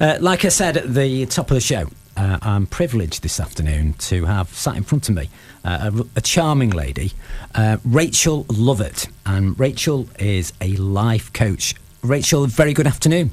Uh, 0.00 0.16
like 0.20 0.44
I 0.44 0.48
said 0.48 0.76
at 0.76 0.94
the 0.94 1.26
top 1.26 1.50
of 1.50 1.54
the 1.54 1.60
show, 1.60 1.88
uh, 2.16 2.38
I'm 2.42 2.66
privileged 2.66 3.22
this 3.22 3.40
afternoon 3.40 3.94
to 3.94 4.24
have 4.24 4.48
sat 4.50 4.76
in 4.76 4.82
front 4.82 5.08
of 5.08 5.14
me 5.14 5.28
uh, 5.64 5.90
a, 5.92 6.18
a, 6.18 6.20
charming 6.20 6.70
lady, 6.70 7.12
uh, 7.54 7.78
Rachel 7.84 8.44
Lovatt. 8.44 9.08
And 9.26 9.58
Rachel 9.58 10.08
is 10.18 10.52
a 10.60 10.74
life 10.76 11.32
coach. 11.32 11.74
Rachel, 12.02 12.46
very 12.46 12.72
good 12.74 12.86
afternoon. 12.86 13.32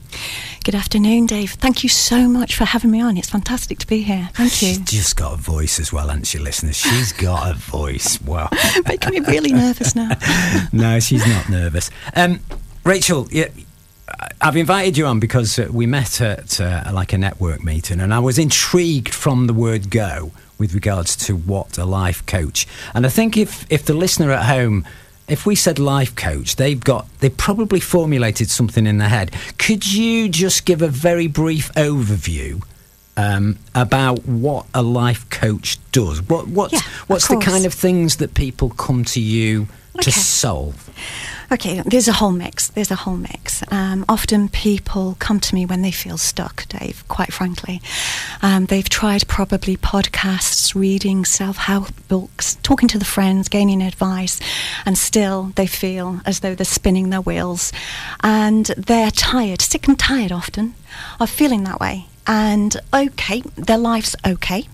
Good 0.64 0.74
afternoon, 0.76 1.28
Dave. 1.28 1.52
Thank 1.52 1.84
you 1.84 1.90
so 1.90 2.28
much 2.28 2.56
for 2.56 2.66
having 2.66 2.90
me 2.90 3.00
on. 3.00 3.16
It's 3.16 3.30
fantastic 3.30 3.78
to 3.80 3.88
be 3.88 4.02
here. 4.02 4.30
Thank 4.34 4.62
you. 4.62 4.70
She's 4.70 4.80
just 4.80 5.16
got 5.16 5.34
a 5.34 5.38
voice 5.38 5.80
as 5.80 5.94
well, 5.94 6.08
hasn't 6.08 6.28
she, 6.28 6.40
listeners? 6.40 6.76
She's 6.76 7.14
got 7.14 7.52
a 7.52 7.54
voice. 7.54 8.20
Wow. 8.22 8.50
Making 8.88 9.12
me 9.12 9.20
really 9.20 9.54
nervous 9.54 9.96
now. 9.96 10.10
no, 10.74 11.00
she's 11.00 11.26
not 11.28 11.48
nervous. 11.48 11.92
Um, 12.16 12.40
Rachel, 12.84 13.28
yeah, 13.32 13.50
I've 14.42 14.58
invited 14.58 14.98
you 14.98 15.06
on 15.06 15.20
because 15.20 15.58
uh, 15.58 15.68
we 15.72 15.86
met 15.86 16.22
at 16.22 16.62
uh, 16.62 16.90
like 16.94 17.14
a 17.14 17.18
network 17.18 17.64
meeting, 17.64 18.00
and 18.00 18.14
I 18.14 18.20
was 18.20 18.38
intrigued 18.38 19.14
from 19.14 19.48
the 19.48 19.54
word 19.54 19.90
"go" 19.90 20.32
with 20.58 20.74
regards 20.74 21.16
to 21.16 21.36
what 21.36 21.78
a 21.78 21.86
life 21.86 22.26
coach. 22.26 22.68
And 22.94 23.06
I 23.06 23.10
think 23.10 23.38
if 23.38 23.66
if 23.72 23.86
the 23.86 23.94
listener 23.94 24.32
at 24.32 24.46
home, 24.46 24.86
if 25.28 25.46
we 25.46 25.56
said 25.56 25.80
life 25.80 26.16
coach, 26.16 26.56
they've 26.56 26.80
got 26.80 27.08
they 27.20 27.30
probably 27.30 27.80
formulated 27.80 28.50
something 28.50 28.86
in 28.86 29.00
their 29.00 29.10
head. 29.10 29.32
Could 29.58 29.92
you 29.92 30.30
just 30.30 30.66
give 30.66 30.82
a 30.82 30.88
very 30.88 31.28
brief 31.28 31.72
overview? 31.74 32.64
Um, 33.18 33.60
about 33.74 34.26
what 34.26 34.66
a 34.74 34.84
life 34.84 35.30
coach 35.30 35.78
does. 35.94 36.22
What 36.22 36.50
what's 36.50 36.74
yeah, 36.74 36.82
what's 37.08 37.30
the 37.30 37.38
kind 37.38 37.66
of 37.66 37.74
things 37.74 38.18
that 38.18 38.34
people 38.34 38.72
come 38.72 39.06
to 39.06 39.22
you 39.22 39.68
okay. 39.96 40.04
to 40.04 40.12
solve? 40.12 40.90
Okay, 41.52 41.82
there's 41.86 42.08
a 42.08 42.14
whole 42.14 42.32
mix. 42.32 42.70
There's 42.70 42.92
a 42.92 42.96
whole 42.96 43.18
mix. 43.18 43.64
Um, 43.72 44.04
often 44.10 44.50
people 44.50 45.16
come 45.20 45.40
to 45.42 45.54
me 45.54 45.66
when 45.66 45.84
they 45.84 45.92
feel 45.92 46.18
stuck, 46.18 46.68
Dave, 46.68 47.08
quite 47.08 47.32
frankly. 47.32 47.82
Um, 48.42 48.66
they've 48.66 48.88
tried 48.90 49.28
probably 49.28 49.78
podcasts, 49.78 50.74
reading 50.74 51.24
self 51.24 51.58
help 51.58 51.90
books, 52.08 52.56
talking 52.64 52.88
to 52.90 52.98
the 52.98 53.06
friends, 53.06 53.48
gaining 53.48 53.82
advice, 53.84 54.40
and 54.86 54.98
still 54.98 55.52
they 55.56 55.68
feel 55.68 56.22
as 56.26 56.40
though 56.40 56.56
they're 56.56 56.66
spinning 56.66 57.10
their 57.10 57.22
wheels. 57.22 57.72
And 58.24 58.66
they're 58.78 59.12
tired, 59.12 59.62
sick 59.62 59.88
and 59.88 60.00
tired 60.00 60.32
often, 60.32 60.74
of 61.20 61.30
feeling 61.30 61.64
that 61.66 61.80
way. 61.80 62.08
And 62.26 62.76
okay, 62.94 63.42
their 63.56 63.78
life's 63.78 64.16
okay. 64.26 64.68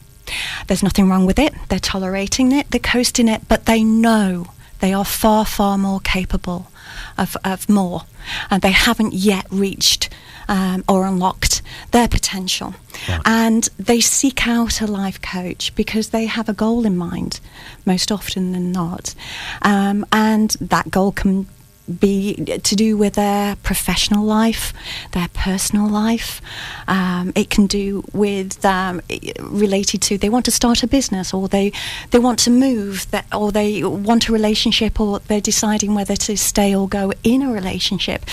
There's 0.67 0.83
nothing 0.83 1.09
wrong 1.09 1.25
with 1.25 1.37
it. 1.37 1.53
They're 1.67 1.79
tolerating 1.79 2.53
it, 2.53 2.71
they're 2.71 2.79
coasting 2.79 3.27
it, 3.27 3.47
but 3.49 3.65
they 3.65 3.83
know 3.83 4.51
they 4.81 4.93
are 4.93 5.05
far, 5.05 5.45
far 5.45 5.77
more 5.77 5.99
capable 6.01 6.71
of, 7.17 7.37
of 7.43 7.69
more. 7.69 8.03
And 8.49 8.61
they 8.61 8.71
haven't 8.71 9.13
yet 9.13 9.45
reached 9.49 10.09
um, 10.47 10.83
or 10.87 11.05
unlocked 11.05 11.61
their 11.91 12.07
potential. 12.07 12.75
Yeah. 13.07 13.21
And 13.25 13.69
they 13.79 14.01
seek 14.01 14.47
out 14.47 14.81
a 14.81 14.87
life 14.87 15.21
coach 15.21 15.73
because 15.75 16.09
they 16.09 16.25
have 16.25 16.49
a 16.49 16.53
goal 16.53 16.85
in 16.85 16.97
mind, 16.97 17.39
most 17.85 18.11
often 18.11 18.51
than 18.51 18.71
not. 18.71 19.15
Um, 19.61 20.05
and 20.11 20.51
that 20.59 20.91
goal 20.91 21.11
can 21.11 21.47
be 21.91 22.35
to 22.35 22.75
do 22.75 22.97
with 22.97 23.13
their 23.13 23.55
professional 23.57 24.25
life, 24.25 24.73
their 25.11 25.27
personal 25.33 25.87
life. 25.87 26.41
Um, 26.87 27.31
it 27.35 27.49
can 27.49 27.67
do 27.67 28.03
with 28.13 28.63
um, 28.65 29.01
related 29.39 30.01
to 30.03 30.17
they 30.17 30.29
want 30.29 30.45
to 30.45 30.51
start 30.51 30.83
a 30.83 30.87
business, 30.87 31.33
or 31.33 31.47
they 31.47 31.71
they 32.11 32.19
want 32.19 32.39
to 32.39 32.49
move, 32.49 33.09
that, 33.11 33.25
or 33.33 33.51
they 33.51 33.83
want 33.83 34.29
a 34.29 34.31
relationship, 34.31 34.99
or 34.99 35.19
they're 35.19 35.41
deciding 35.41 35.95
whether 35.95 36.15
to 36.15 36.37
stay 36.37 36.75
or 36.75 36.87
go 36.87 37.11
in 37.23 37.41
a 37.41 37.51
relationship. 37.51 38.25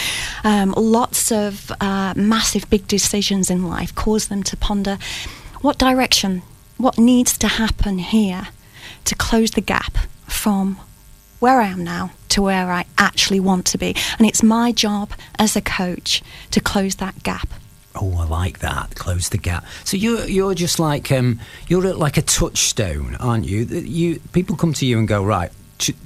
Um, 0.44 0.74
lots 0.76 1.30
of 1.32 1.72
uh, 1.80 2.14
massive, 2.16 2.68
big 2.70 2.86
decisions 2.86 3.50
in 3.50 3.66
life 3.66 3.94
cause 3.94 4.28
them 4.28 4.42
to 4.44 4.56
ponder 4.56 4.98
what 5.60 5.78
direction, 5.78 6.42
what 6.76 6.98
needs 6.98 7.36
to 7.38 7.48
happen 7.48 7.98
here 7.98 8.48
to 9.04 9.14
close 9.14 9.52
the 9.52 9.60
gap 9.60 9.96
from 10.26 10.78
where 11.40 11.60
I 11.60 11.68
am 11.68 11.84
now 11.84 12.10
to 12.31 12.43
where 12.43 12.71
I 12.71 12.84
actually 12.97 13.41
want 13.41 13.66
to 13.66 13.78
be. 13.78 13.94
And 14.19 14.27
it's 14.27 14.43
my 14.43 14.72
job 14.72 15.11
as 15.39 15.56
a 15.56 15.61
coach 15.61 16.22
to 16.50 16.61
close 16.61 16.97
that 16.97 17.22
gap. 17.22 17.49
Oh, 17.94 18.16
I 18.19 18.27
like 18.27 18.61
that. 18.61 18.94
Close 18.94 19.28
the 19.31 19.39
gap. 19.39 19.65
So 19.84 19.97
you're 19.97 20.25
you're 20.27 20.55
just 20.55 20.78
like 20.78 21.11
um, 21.11 21.41
you're 21.66 21.94
like 21.94 22.16
a 22.16 22.22
touchstone, 22.22 23.16
aren't 23.16 23.47
you? 23.47 23.65
You 23.65 24.21
people 24.33 24.56
come 24.56 24.72
to 24.75 24.87
you 24.87 24.99
and 24.99 25.09
go 25.09 25.25
right. 25.25 25.50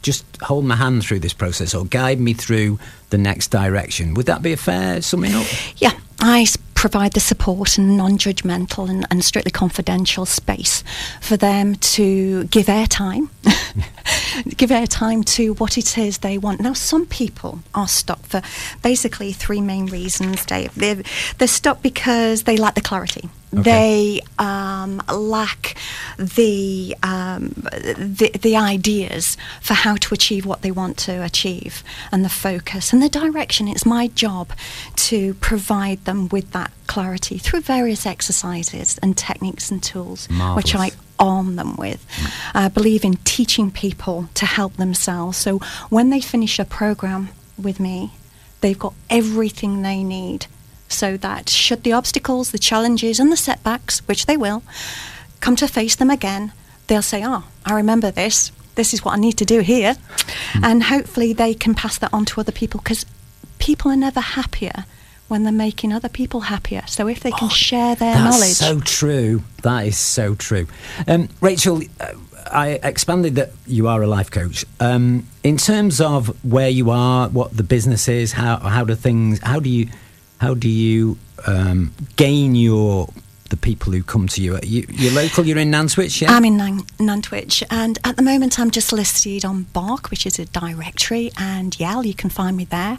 Just 0.03 0.25
hold 0.43 0.65
my 0.67 0.77
hand 0.77 1.03
through 1.03 1.21
this 1.21 1.33
process, 1.33 1.75
or 1.75 1.85
guide 1.87 2.21
me 2.21 2.35
through 2.35 2.79
the 3.11 3.19
next 3.19 3.49
direction. 3.49 4.15
Would 4.15 4.27
that 4.27 4.43
be 4.43 4.53
a 4.53 4.57
fair 4.57 5.01
summing 5.01 5.35
up? 5.35 5.47
Yeah, 5.77 5.93
I 6.21 6.47
provide 6.83 7.13
the 7.13 7.21
support 7.21 7.79
and 7.79 7.97
non-judgmental 7.97 8.91
and, 8.91 9.07
and 9.09 9.25
strictly 9.25 9.53
confidential 9.53 10.27
space 10.27 10.83
for 11.21 11.37
them 11.37 11.77
to 11.77 12.43
give 12.47 12.67
airtime, 12.67 13.29
give 14.57 14.71
airtime 14.71 15.25
to 15.25 15.55
what 15.55 15.79
it 15.79 15.97
is 15.97 16.19
they 16.19 16.37
want. 16.37 16.61
Now, 16.61 16.73
some 16.73 17.07
people 17.07 17.61
are 17.73 17.87
stuck 17.87 18.19
for 18.25 18.43
basically 18.83 19.33
three 19.33 19.61
main 19.61 19.87
reasons, 19.87 20.45
Dave. 20.45 20.75
They're, 20.75 21.05
they're 21.39 21.47
stuck 21.47 21.83
because 21.83 22.43
they 22.43 22.57
lack 22.57 22.75
the 22.75 22.81
clarity. 22.81 23.29
Okay. 23.55 23.63
They 23.63 24.21
um, 24.39 25.03
lack 25.13 25.77
the, 26.19 26.97
um, 27.03 27.49
the 27.49 28.31
the 28.41 28.57
ideas 28.57 29.37
for 29.61 29.75
how 29.75 29.97
to 29.97 30.15
achieve 30.15 30.47
what 30.47 30.63
they 30.63 30.71
want 30.71 30.97
to 30.99 31.23
achieve, 31.23 31.85
and 32.11 32.25
the 32.25 32.31
focus 32.31 32.93
and 32.93 33.03
the 33.03 33.11
direction. 33.11 33.69
It's 33.69 33.85
my 33.85 34.09
job 34.09 34.53
to 34.97 35.35
provide 35.35 36.05
them 36.07 36.29
with 36.29 36.53
that 36.53 36.73
clarity 36.87 37.39
through 37.39 37.61
various 37.61 38.07
exercises 38.07 38.99
and 39.03 39.17
techniques 39.17 39.71
and 39.71 39.83
tools, 39.83 40.29
Marvelous. 40.31 40.57
which 40.57 40.75
I 40.75 40.91
arm 41.19 41.57
them 41.57 41.77
with. 41.77 42.07
Mm. 42.17 42.33
I 42.55 42.69
believe 42.69 43.05
in 43.05 43.17
teaching 43.25 43.71
people 43.71 44.29
to 44.35 44.47
help 44.47 44.75
themselves. 44.75 45.37
So 45.39 45.59
when 45.89 46.11
they 46.11 46.21
finish 46.21 46.59
a 46.59 46.65
program 46.65 47.29
with 47.57 47.79
me, 47.79 48.13
they've 48.61 48.79
got 48.79 48.95
everything 49.09 49.83
they 49.83 50.03
need 50.03 50.47
so 50.93 51.17
that 51.17 51.49
should 51.49 51.83
the 51.83 51.93
obstacles, 51.93 52.51
the 52.51 52.59
challenges, 52.59 53.19
and 53.19 53.33
the 53.33 53.37
setbacks, 53.37 54.01
which 54.09 54.27
they 54.27 54.37
will, 54.37 54.63
come 55.41 55.57
to 55.57 55.69
face 55.69 55.97
them 55.97 56.11
again, 56.11 56.53
they'll 56.87 57.03
say, 57.03 57.23
Oh, 57.25 57.45
I 57.65 57.75
remember 57.75 58.11
this. 58.11 58.53
This 58.75 58.95
is 58.95 59.05
what 59.05 59.15
I 59.15 59.19
need 59.19 59.37
to 59.39 59.45
do 59.45 59.61
here. 59.61 59.95
Mm. 60.53 60.65
And 60.65 60.83
hopefully 60.85 61.33
they 61.33 61.55
can 61.55 61.75
pass 61.75 61.99
that 61.99 62.13
on 62.13 62.25
to 62.27 62.41
other 62.41 62.53
people 62.53 62.81
because 62.81 63.05
people 63.59 63.91
are 63.91 63.97
never 63.97 64.21
happier 64.21 64.85
when 65.29 65.45
they're 65.45 65.53
making 65.53 65.93
other 65.93 66.09
people 66.09 66.41
happier. 66.41 66.83
So 66.87 67.09
if 67.09 67.21
they 67.21 67.31
can 67.31 67.47
oh, 67.47 67.49
share 67.49 67.95
their 67.95 68.15
that's 68.15 68.39
knowledge. 68.39 68.53
so 68.53 68.81
true. 68.81 69.43
That 69.63 69.87
is 69.87 69.99
so 69.99 70.35
true. 70.35 70.67
Um, 71.07 71.29
Rachel, 71.41 71.81
uh, 72.01 72.13
I 72.51 72.81
expanded 72.83 73.37
that 73.37 73.53
you 73.67 73.89
are 73.89 74.03
a 74.03 74.07
life 74.07 74.31
coach. 74.31 74.67
Um, 74.81 75.27
in 75.43 75.57
terms 75.57 76.01
of 76.01 76.45
where 76.45 76.69
you 76.69 76.91
are, 76.91 77.29
what 77.29 77.57
the 77.57 77.63
business 77.63 78.09
is, 78.09 78.33
how 78.33 78.59
how 78.59 78.85
do 78.85 78.95
things, 78.95 79.41
how 79.43 79.59
do 79.59 79.71
you 79.71 79.89
how 80.43 80.55
do 80.55 80.69
you 80.69 81.17
um, 81.47 81.93
gain 82.17 82.57
your 82.57 83.09
the 83.51 83.57
people 83.57 83.93
who 83.93 84.03
come 84.03 84.27
to 84.27 84.43
you? 84.43 84.59
you 84.65 84.85
you're 84.89 85.13
local, 85.13 85.47
you're 85.47 85.59
in 85.59 85.71
Nantwich, 85.71 86.21
yeah? 86.21 86.33
I'm 86.33 86.45
in 86.45 86.57
Nan- 86.57 86.87
Nantwich, 86.99 87.63
and 87.71 87.97
at 88.03 88.17
the 88.17 88.23
moment 88.23 88.59
I'm 88.59 88.73
just 88.73 88.93
listed 88.93 89.45
on 89.45 89.65
Bark, 89.73 90.11
which 90.11 90.27
is 90.27 90.41
a 90.41 90.47
directory, 90.47 91.31
and 91.39 91.79
Yell, 91.79 92.05
you 92.05 92.15
can 92.15 92.29
find 92.29 92.57
me 92.57 92.65
there. 92.65 92.99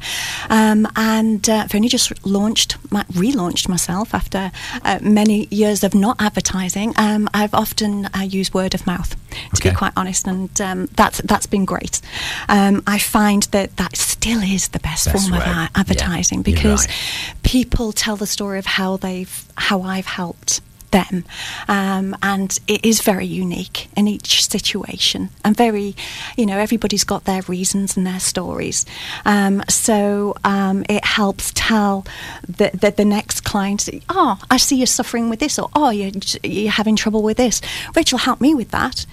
Um, 0.49 0.87
and 0.95 1.49
uh, 1.49 1.63
I've 1.65 1.75
only 1.75 1.89
just 1.89 2.25
launched, 2.25 2.77
my, 2.89 3.03
relaunched 3.11 3.67
myself 3.67 4.13
after 4.13 4.49
uh, 4.83 4.99
many 5.01 5.47
years 5.51 5.83
of 5.83 5.93
not 5.93 6.21
advertising. 6.21 6.93
Um, 6.95 7.27
I've 7.33 7.53
often 7.53 8.05
uh, 8.05 8.19
used 8.21 8.53
word 8.53 8.73
of 8.73 8.87
mouth, 8.87 9.17
to 9.33 9.61
okay. 9.61 9.69
be 9.71 9.75
quite 9.75 9.93
honest, 9.95 10.27
and 10.27 10.61
um, 10.61 10.87
that's, 10.95 11.21
that's 11.21 11.45
been 11.45 11.65
great. 11.65 12.01
Um, 12.49 12.83
I 12.87 12.99
find 12.99 13.43
that 13.43 13.77
that 13.77 13.95
still 13.95 14.41
is 14.41 14.69
the 14.69 14.79
best, 14.79 15.05
best 15.05 15.29
form 15.29 15.39
way. 15.39 15.45
of 15.45 15.69
advertising 15.75 16.39
yeah, 16.39 16.43
because 16.43 16.87
right. 16.87 17.35
people 17.43 17.91
tell 17.91 18.15
the 18.15 18.27
story 18.27 18.59
of 18.59 18.65
how 18.65 18.97
they've, 18.97 19.45
how 19.57 19.81
I've 19.81 20.05
helped 20.07 20.61
them. 20.93 21.25
Um, 21.67 22.15
and 22.23 22.57
it 22.67 22.85
is 22.85 23.01
very 23.01 23.25
unique 23.25 23.89
in 23.97 24.07
each 24.07 24.47
situation 24.47 25.29
and 25.43 25.57
very, 25.57 25.95
you 26.37 26.45
know, 26.45 26.57
everybody's 26.57 27.03
got 27.03 27.25
their 27.25 27.41
reasons 27.41 27.97
and 27.97 28.07
their 28.07 28.21
stories. 28.21 28.85
Um, 29.25 29.63
so 29.67 30.35
um, 30.45 30.85
it 30.87 31.03
helps 31.03 31.51
tell 31.55 32.05
the, 32.47 32.71
the, 32.73 32.91
the, 32.91 33.03
next 33.03 33.41
client, 33.41 33.89
oh, 34.07 34.39
I 34.49 34.57
see 34.57 34.77
you're 34.77 34.87
suffering 34.87 35.29
with 35.29 35.39
this, 35.39 35.59
or 35.59 35.69
oh, 35.75 35.89
you're, 35.89 36.11
you're 36.43 36.71
having 36.71 36.95
trouble 36.95 37.21
with 37.21 37.37
this. 37.37 37.59
Rachel, 37.95 38.17
help 38.17 38.39
me 38.39 38.55
with 38.55 38.71
that. 38.71 39.05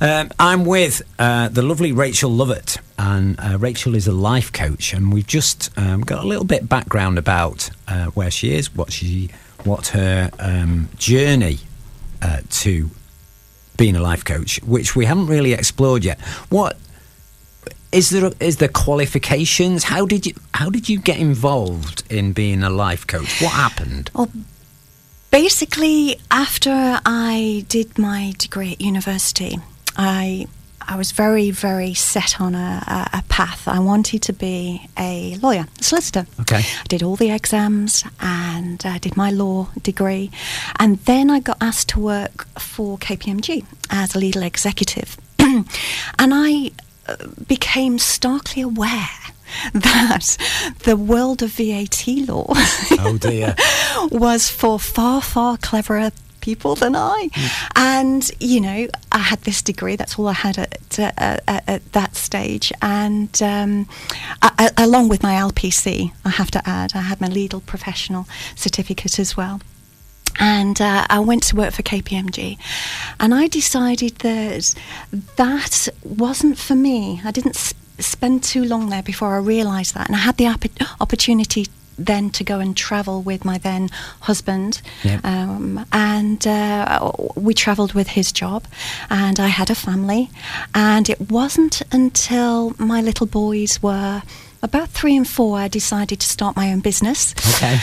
Um, 0.00 0.30
I'm 0.38 0.64
with 0.64 1.02
uh, 1.18 1.48
the 1.48 1.62
lovely 1.62 1.90
Rachel 1.92 2.30
Lovatt, 2.30 2.78
and 2.98 3.38
uh, 3.40 3.58
Rachel 3.58 3.94
is 3.94 4.06
a 4.06 4.12
life 4.12 4.52
coach, 4.52 4.92
and 4.92 5.12
we've 5.12 5.26
just 5.26 5.76
um, 5.76 6.02
got 6.02 6.22
a 6.22 6.26
little 6.26 6.44
bit 6.44 6.68
background 6.68 7.18
about 7.18 7.70
uh, 7.88 8.06
where 8.06 8.30
she 8.30 8.54
is, 8.54 8.74
what 8.74 8.92
she 8.92 9.30
what 9.64 9.88
her 9.88 10.30
um, 10.38 10.88
journey 10.96 11.58
uh, 12.20 12.40
to 12.50 12.90
being 13.76 13.96
a 13.96 14.00
life 14.00 14.24
coach, 14.24 14.60
which 14.62 14.94
we 14.94 15.06
haven't 15.06 15.26
really 15.26 15.52
explored 15.52 16.04
yet. 16.04 16.20
What 16.50 16.78
is 17.90 18.10
there 18.10 18.30
is 18.40 18.56
there 18.56 18.68
qualifications? 18.68 19.84
How 19.84 20.06
did 20.06 20.26
you 20.26 20.34
how 20.54 20.70
did 20.70 20.88
you 20.88 20.98
get 20.98 21.18
involved 21.18 22.02
in 22.10 22.32
being 22.32 22.62
a 22.62 22.70
life 22.70 23.06
coach? 23.06 23.40
What 23.40 23.52
happened? 23.52 24.10
Well, 24.14 24.30
basically, 25.30 26.20
after 26.30 27.00
I 27.04 27.64
did 27.68 27.98
my 27.98 28.34
degree 28.38 28.72
at 28.72 28.80
university, 28.80 29.58
I 29.96 30.46
I 30.86 30.96
was 30.96 31.12
very, 31.12 31.50
very 31.50 31.94
set 31.94 32.40
on 32.40 32.54
a, 32.54 33.08
a, 33.12 33.22
path. 33.28 33.66
I 33.66 33.78
wanted 33.78 34.22
to 34.22 34.32
be 34.32 34.88
a 34.98 35.36
lawyer, 35.36 35.66
a 35.80 35.82
solicitor. 35.82 36.26
Okay. 36.40 36.58
I 36.58 36.84
did 36.88 37.02
all 37.02 37.16
the 37.16 37.30
exams 37.30 38.04
and 38.20 38.84
uh, 38.84 38.98
did 38.98 39.16
my 39.16 39.30
law 39.30 39.68
degree. 39.82 40.30
And 40.78 40.98
then 41.00 41.30
I 41.30 41.40
got 41.40 41.56
asked 41.60 41.88
to 41.90 42.00
work 42.00 42.46
for 42.58 42.98
KPMG 42.98 43.64
as 43.90 44.14
a 44.14 44.18
legal 44.18 44.42
executive. 44.42 45.16
and 45.38 45.66
I 46.18 46.72
uh, 47.06 47.16
became 47.46 47.98
starkly 47.98 48.62
aware 48.62 49.08
that 49.74 50.36
the 50.80 50.96
world 50.96 51.42
of 51.42 51.50
VAT 51.52 52.06
law 52.28 52.46
oh 52.48 53.18
dear. 53.20 53.54
was 54.10 54.48
for 54.48 54.78
far, 54.78 55.20
far 55.20 55.56
cleverer 55.58 56.10
people 56.42 56.74
than 56.74 56.94
I. 56.94 57.30
Mm. 57.32 57.72
And, 57.76 58.30
you 58.38 58.60
know, 58.60 58.88
I 59.10 59.18
had 59.18 59.40
this 59.42 59.62
degree, 59.62 59.96
that's 59.96 60.18
all 60.18 60.28
I 60.28 60.34
had 60.34 60.58
at, 60.58 60.98
at, 60.98 61.42
at 61.48 61.92
that 61.92 62.14
stage. 62.16 62.70
And 62.82 63.42
um, 63.42 63.88
I, 64.42 64.70
along 64.76 65.08
with 65.08 65.22
my 65.22 65.34
LPC, 65.34 66.12
I 66.26 66.30
have 66.30 66.50
to 66.50 66.68
add, 66.68 66.92
I 66.94 67.00
had 67.00 67.20
my 67.22 67.28
legal 67.28 67.60
professional 67.60 68.26
certificate 68.54 69.18
as 69.18 69.36
well. 69.36 69.60
And 70.38 70.80
uh, 70.80 71.06
I 71.08 71.20
went 71.20 71.42
to 71.44 71.56
work 71.56 71.74
for 71.74 71.82
KPMG, 71.82 72.56
and 73.20 73.34
I 73.34 73.48
decided 73.48 74.16
that 74.20 74.74
that 75.36 75.88
wasn't 76.02 76.56
for 76.56 76.74
me. 76.74 77.20
I 77.22 77.30
didn't 77.30 77.56
sp- 77.60 77.76
spend 77.98 78.42
too 78.42 78.64
long 78.64 78.88
there 78.88 79.02
before 79.02 79.34
I 79.34 79.38
realised 79.38 79.94
that, 79.94 80.06
and 80.06 80.16
I 80.16 80.20
had 80.20 80.38
the 80.38 80.46
opp- 80.46 81.00
opportunity 81.02 81.66
then 81.98 82.30
to 82.30 82.44
go 82.44 82.60
and 82.60 82.76
travel 82.76 83.22
with 83.22 83.44
my 83.44 83.58
then 83.58 83.88
husband. 84.20 84.82
Yep. 85.04 85.24
Um, 85.24 85.86
and 85.92 86.46
uh, 86.46 87.12
we 87.34 87.54
travelled 87.54 87.94
with 87.94 88.08
his 88.08 88.32
job, 88.32 88.66
and 89.10 89.38
I 89.38 89.48
had 89.48 89.70
a 89.70 89.74
family. 89.74 90.30
And 90.74 91.08
it 91.08 91.30
wasn't 91.30 91.82
until 91.92 92.74
my 92.78 93.00
little 93.00 93.26
boys 93.26 93.82
were 93.82 94.22
about 94.62 94.90
three 94.90 95.16
and 95.16 95.26
four, 95.26 95.58
I 95.58 95.66
decided 95.66 96.20
to 96.20 96.26
start 96.26 96.54
my 96.54 96.72
own 96.72 96.80
business. 96.80 97.34
Okay. 97.56 97.80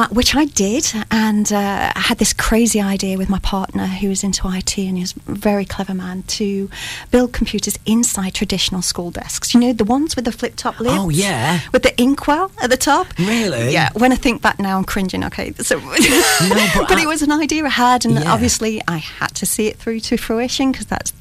Uh, 0.00 0.08
which 0.08 0.34
I 0.34 0.46
did, 0.46 0.90
and 1.10 1.52
uh, 1.52 1.92
I 1.94 2.00
had 2.00 2.16
this 2.16 2.32
crazy 2.32 2.80
idea 2.80 3.18
with 3.18 3.28
my 3.28 3.38
partner 3.40 3.84
who 3.84 4.08
was 4.08 4.24
into 4.24 4.48
IT 4.48 4.78
and 4.78 4.96
he 4.96 5.02
was 5.02 5.14
a 5.28 5.32
very 5.32 5.66
clever 5.66 5.92
man 5.92 6.22
to 6.22 6.70
build 7.10 7.34
computers 7.34 7.78
inside 7.84 8.32
traditional 8.32 8.80
school 8.80 9.10
desks. 9.10 9.52
You 9.52 9.60
know, 9.60 9.72
the 9.74 9.84
ones 9.84 10.16
with 10.16 10.24
the 10.24 10.32
flip 10.32 10.56
top 10.56 10.80
lid? 10.80 10.92
Oh, 10.94 11.10
yeah. 11.10 11.60
With 11.74 11.82
the 11.82 12.00
inkwell 12.00 12.50
at 12.62 12.70
the 12.70 12.78
top? 12.78 13.08
Really? 13.18 13.74
Yeah. 13.74 13.90
When 13.92 14.10
I 14.10 14.16
think 14.16 14.40
back 14.40 14.58
now, 14.58 14.78
I'm 14.78 14.84
cringing. 14.84 15.22
Okay. 15.24 15.52
So, 15.60 15.78
no, 15.78 15.90
but, 15.90 15.98
but 16.88 16.92
I, 16.92 17.02
it 17.02 17.06
was 17.06 17.20
an 17.20 17.30
idea 17.30 17.64
I 17.66 17.68
had, 17.68 18.06
and 18.06 18.14
yeah. 18.14 18.32
obviously 18.32 18.80
I 18.88 18.96
had 18.96 19.34
to 19.34 19.46
see 19.46 19.66
it 19.66 19.76
through 19.76 20.00
to 20.00 20.16
fruition 20.16 20.72
because 20.72 20.86
that's 20.86 21.12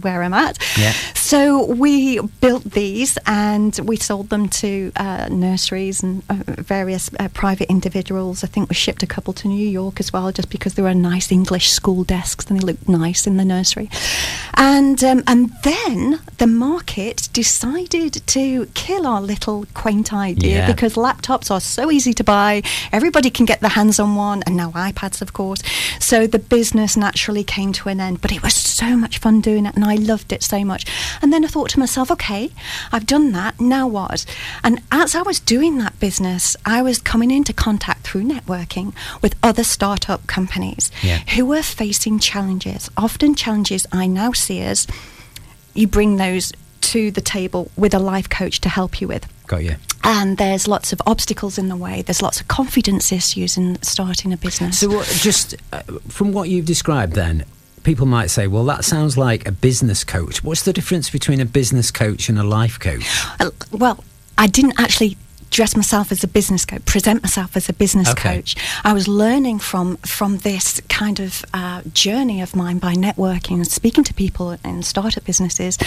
where 0.00 0.22
I'm 0.22 0.34
at. 0.34 0.58
Yeah. 0.78 0.92
So 1.14 1.66
we 1.66 2.20
built 2.40 2.64
these 2.64 3.18
and 3.26 3.78
we 3.84 3.96
sold 3.96 4.28
them 4.28 4.48
to 4.48 4.92
uh, 4.96 5.28
nurseries 5.30 6.02
and 6.02 6.22
uh, 6.28 6.34
various 6.46 7.10
uh, 7.18 7.28
private 7.28 7.70
individuals. 7.70 8.44
I 8.44 8.48
think 8.48 8.68
we 8.68 8.74
shipped 8.74 9.02
a 9.02 9.06
couple 9.06 9.32
to 9.34 9.48
New 9.48 9.68
York 9.68 10.00
as 10.00 10.12
well, 10.12 10.30
just 10.32 10.50
because 10.50 10.74
they 10.74 10.82
were 10.82 10.94
nice 10.94 11.32
English 11.32 11.70
school 11.70 12.04
desks 12.04 12.46
and 12.46 12.58
they 12.58 12.64
looked 12.64 12.88
nice 12.88 13.26
in 13.26 13.36
the 13.36 13.44
nursery. 13.44 13.88
And 14.54 15.02
um, 15.04 15.22
and 15.26 15.52
then 15.62 16.20
the 16.38 16.46
market 16.46 17.28
decided 17.32 18.26
to 18.26 18.66
kill 18.74 19.06
our 19.06 19.20
little 19.20 19.66
quaint 19.74 20.12
idea 20.12 20.58
yeah. 20.58 20.66
because 20.66 20.94
laptops 20.94 21.50
are 21.50 21.60
so 21.60 21.90
easy 21.90 22.12
to 22.14 22.24
buy. 22.24 22.62
Everybody 22.92 23.30
can 23.30 23.46
get 23.46 23.60
their 23.60 23.70
hands 23.70 23.98
on 23.98 24.14
one, 24.14 24.42
and 24.44 24.56
now 24.56 24.70
iPads, 24.72 25.22
of 25.22 25.32
course. 25.32 25.62
So 25.98 26.26
the 26.26 26.38
business 26.38 26.96
naturally 26.96 27.44
came 27.44 27.72
to 27.74 27.88
an 27.88 28.00
end. 28.00 28.20
But 28.20 28.32
it 28.32 28.42
was 28.42 28.54
so 28.54 28.96
much 28.96 29.18
fun 29.18 29.40
doing 29.40 29.66
it 29.66 29.74
and 29.74 29.84
I 29.84 29.94
loved 29.94 30.32
it 30.32 30.42
so 30.42 30.64
much. 30.64 30.84
And 31.20 31.32
then 31.32 31.44
I 31.44 31.48
thought 31.48 31.70
to 31.70 31.78
myself, 31.78 32.10
okay, 32.10 32.50
I've 32.90 33.06
done 33.06 33.32
that, 33.32 33.60
now 33.60 33.86
what? 33.86 34.24
And 34.64 34.80
as 34.90 35.14
I 35.14 35.22
was 35.22 35.40
doing 35.40 35.78
that 35.78 35.98
business, 36.00 36.56
I 36.64 36.82
was 36.82 36.98
coming 36.98 37.30
into 37.30 37.52
contact 37.52 38.02
through 38.02 38.24
networking 38.24 38.94
with 39.20 39.36
other 39.42 39.64
startup 39.64 40.26
companies 40.26 40.90
yeah. 41.02 41.18
who 41.34 41.46
were 41.46 41.62
facing 41.62 42.18
challenges, 42.18 42.90
often 42.96 43.34
challenges 43.34 43.86
I 43.92 44.06
now 44.06 44.32
see 44.42 44.60
as 44.60 44.86
you 45.74 45.86
bring 45.86 46.16
those 46.16 46.52
to 46.82 47.10
the 47.10 47.20
table 47.20 47.70
with 47.76 47.94
a 47.94 47.98
life 47.98 48.28
coach 48.28 48.60
to 48.60 48.68
help 48.68 49.00
you 49.00 49.08
with. 49.08 49.26
Got 49.46 49.64
you. 49.64 49.76
And 50.04 50.36
there's 50.36 50.66
lots 50.66 50.92
of 50.92 51.00
obstacles 51.06 51.58
in 51.58 51.68
the 51.68 51.76
way. 51.76 52.02
There's 52.02 52.22
lots 52.22 52.40
of 52.40 52.48
confidence 52.48 53.12
issues 53.12 53.56
in 53.56 53.80
starting 53.82 54.32
a 54.32 54.36
business. 54.36 54.80
So, 54.80 55.00
uh, 55.00 55.04
just 55.04 55.54
uh, 55.72 55.82
from 56.08 56.32
what 56.32 56.48
you've 56.48 56.66
described, 56.66 57.12
then, 57.12 57.44
people 57.84 58.06
might 58.06 58.28
say, 58.28 58.46
well, 58.48 58.64
that 58.64 58.84
sounds 58.84 59.16
like 59.16 59.46
a 59.46 59.52
business 59.52 60.02
coach. 60.04 60.42
What's 60.42 60.64
the 60.64 60.72
difference 60.72 61.08
between 61.08 61.40
a 61.40 61.44
business 61.44 61.90
coach 61.90 62.28
and 62.28 62.38
a 62.38 62.42
life 62.42 62.80
coach? 62.80 63.06
Uh, 63.38 63.50
well, 63.70 64.02
I 64.36 64.48
didn't 64.48 64.78
actually 64.80 65.16
dress 65.52 65.76
myself 65.76 66.10
as 66.10 66.24
a 66.24 66.28
business 66.28 66.64
coach, 66.64 66.84
present 66.84 67.22
myself 67.22 67.56
as 67.56 67.68
a 67.68 67.72
business 67.72 68.08
okay. 68.10 68.36
coach. 68.36 68.56
I 68.84 68.92
was 68.92 69.06
learning 69.06 69.60
from 69.60 69.98
from 69.98 70.38
this 70.38 70.80
kind 70.88 71.20
of 71.20 71.44
uh, 71.54 71.82
journey 71.92 72.40
of 72.42 72.56
mine 72.56 72.78
by 72.78 72.94
networking 72.94 73.56
and 73.56 73.66
speaking 73.66 74.02
to 74.04 74.14
people 74.14 74.56
in 74.64 74.82
startup 74.82 75.24
businesses. 75.24 75.78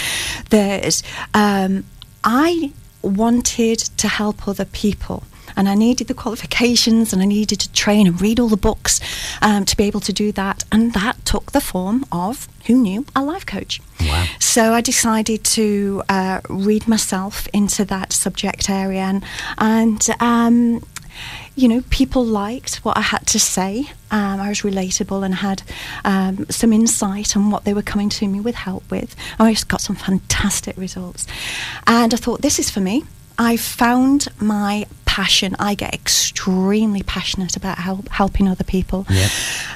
that 0.50 1.02
um, 1.34 1.84
I 2.24 2.72
wanted 3.02 3.78
to 3.78 4.08
help 4.08 4.48
other 4.48 4.64
people 4.64 5.24
and 5.56 5.68
I 5.68 5.74
needed 5.74 6.08
the 6.08 6.14
qualifications 6.14 7.12
and 7.12 7.22
I 7.22 7.26
needed 7.26 7.60
to 7.60 7.72
train 7.72 8.06
and 8.06 8.20
read 8.20 8.38
all 8.38 8.48
the 8.48 8.56
books 8.56 9.00
um, 9.42 9.64
to 9.64 9.76
be 9.76 9.84
able 9.84 10.00
to 10.00 10.12
do 10.12 10.32
that. 10.32 10.64
And 10.70 10.92
that 10.92 11.24
took 11.24 11.52
the 11.52 11.60
form 11.60 12.04
of 12.12 12.48
who 12.66 12.74
knew 12.74 13.06
a 13.14 13.22
life 13.22 13.46
coach. 13.46 13.80
Wow. 14.00 14.26
So 14.38 14.72
I 14.72 14.80
decided 14.80 15.44
to 15.44 16.02
uh, 16.08 16.40
read 16.48 16.86
myself 16.88 17.46
into 17.52 17.84
that 17.86 18.12
subject 18.12 18.68
area 18.68 19.00
and, 19.02 19.24
and 19.58 20.06
um, 20.20 20.82
you 21.54 21.68
know, 21.68 21.82
people 21.88 22.24
liked 22.24 22.76
what 22.84 22.98
I 22.98 23.00
had 23.00 23.26
to 23.28 23.38
say. 23.38 23.90
Um, 24.10 24.40
I 24.40 24.50
was 24.50 24.60
relatable 24.60 25.24
and 25.24 25.36
had 25.36 25.62
um, 26.04 26.46
some 26.50 26.72
insight 26.72 27.36
on 27.36 27.50
what 27.50 27.64
they 27.64 27.72
were 27.72 27.82
coming 27.82 28.10
to 28.10 28.28
me 28.28 28.40
with 28.40 28.54
help 28.54 28.88
with. 28.90 29.16
I 29.38 29.52
just 29.52 29.68
got 29.68 29.80
some 29.80 29.96
fantastic 29.96 30.76
results. 30.76 31.26
And 31.86 32.12
I 32.12 32.16
thought, 32.18 32.42
this 32.42 32.58
is 32.58 32.70
for 32.70 32.80
me. 32.80 33.04
I 33.38 33.56
found 33.56 34.28
my 34.40 34.86
passion. 35.16 35.56
I 35.58 35.74
get 35.74 35.94
extremely 35.94 37.02
passionate 37.02 37.56
about 37.56 37.78
help, 37.78 38.06
helping 38.10 38.46
other 38.48 38.64
people. 38.64 39.06
Yep. 39.08 39.30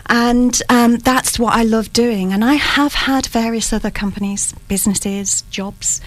And 0.05 0.63
um, 0.69 0.99
that's 0.99 1.39
what 1.39 1.55
I 1.55 1.63
love 1.63 1.95
doing. 1.95 2.35
And 2.35 2.45
I 2.45 2.55
have 2.55 2.93
had 2.93 3.25
various 3.25 3.73
other 3.73 3.91
companies, 3.91 4.53
businesses, 4.69 5.41
jobs. 5.51 6.03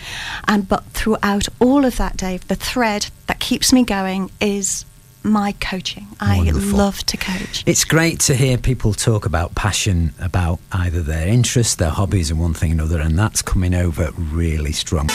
And 0.48 0.70
but 0.70 0.86
throughout 0.86 1.48
all 1.60 1.84
of 1.84 1.98
that, 1.98 2.16
Dave, 2.16 2.48
the 2.48 2.54
thread 2.54 3.08
that 3.25 3.40
keeps 3.40 3.74
me 3.74 3.84
going 3.84 4.30
is 4.40 4.86
my 5.24 5.54
coaching. 5.54 6.06
Wonderful. 6.22 6.75
I 6.75 6.78
love 6.78 7.04
to 7.08 7.18
coach. 7.18 7.63
It's 7.66 7.86
great 7.86 8.20
to 8.28 8.36
hear 8.36 8.60
people 8.60 8.94
talk 8.94 9.25
about 9.25 9.56
passion 9.56 10.13
about 10.22 10.60
either 10.72 11.02
their 11.02 11.28
interests, 11.28 11.74
their 11.74 11.90
hobbies, 11.90 12.30
and 12.30 12.40
one 12.40 12.54
thing 12.54 12.70
or 12.70 12.74
another, 12.74 13.02
and 13.02 13.18
that's 13.18 13.42
coming 13.42 13.74
over 13.74 14.12
really 14.16 14.74
strong. 14.74 15.10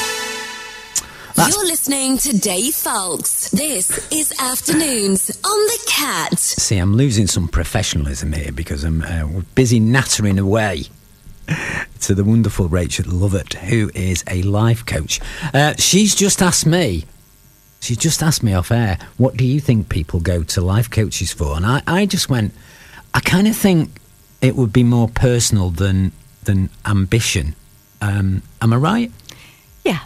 That's 1.39 1.55
You're 1.55 1.67
listening 1.67 2.19
to 2.19 2.37
Dave 2.37 2.75
Falks. 2.75 3.53
This 3.53 4.13
is 4.13 4.35
Afternoons 4.41 5.31
on 5.45 5.67
the 5.67 5.79
Cat. 5.87 6.37
See, 6.37 6.77
I'm 6.77 6.97
losing 6.97 7.29
some 7.29 7.47
professionalism 7.47 8.33
here 8.33 8.51
because 8.51 8.83
I'm 8.83 9.03
uh, 9.03 9.43
busy 9.55 9.79
nattering 9.79 10.41
away 10.41 10.87
to 12.01 12.17
the 12.17 12.25
wonderful 12.25 12.67
Rachel 12.67 13.05
Lovatt, 13.05 13.55
who 13.55 13.89
is 13.95 14.25
a 14.29 14.43
life 14.43 14.85
coach. 14.85 15.21
Uh, 15.55 15.75
she's 15.79 16.17
just 16.17 16.43
asked 16.43 16.67
me, 16.67 17.05
she 17.79 17.95
just 17.95 18.21
asked 18.21 18.43
me 18.43 18.53
off 18.53 18.73
air, 18.73 18.99
what 19.17 19.37
do 19.37 19.47
you 19.47 19.61
think 19.61 19.89
people 19.89 20.19
go 20.19 20.43
to 20.43 20.61
life 20.61 20.91
coaches 20.91 21.33
for? 21.33 21.57
And 21.57 21.65
I, 21.65 21.83
I 21.87 22.07
just 22.07 22.29
went, 22.29 22.53
I 23.15 23.21
kind 23.21 23.47
of 23.47 23.55
think 23.55 24.01
it 24.41 24.57
would 24.57 24.73
be 24.73 24.83
more 24.83 25.07
personal 25.07 25.71
than 25.71 26.11
than 26.43 26.71
ambition. 26.85 27.55
Um, 28.03 28.43
am 28.61 28.73
I 28.73 28.77
right? 28.77 29.13
Yeah, 29.85 30.01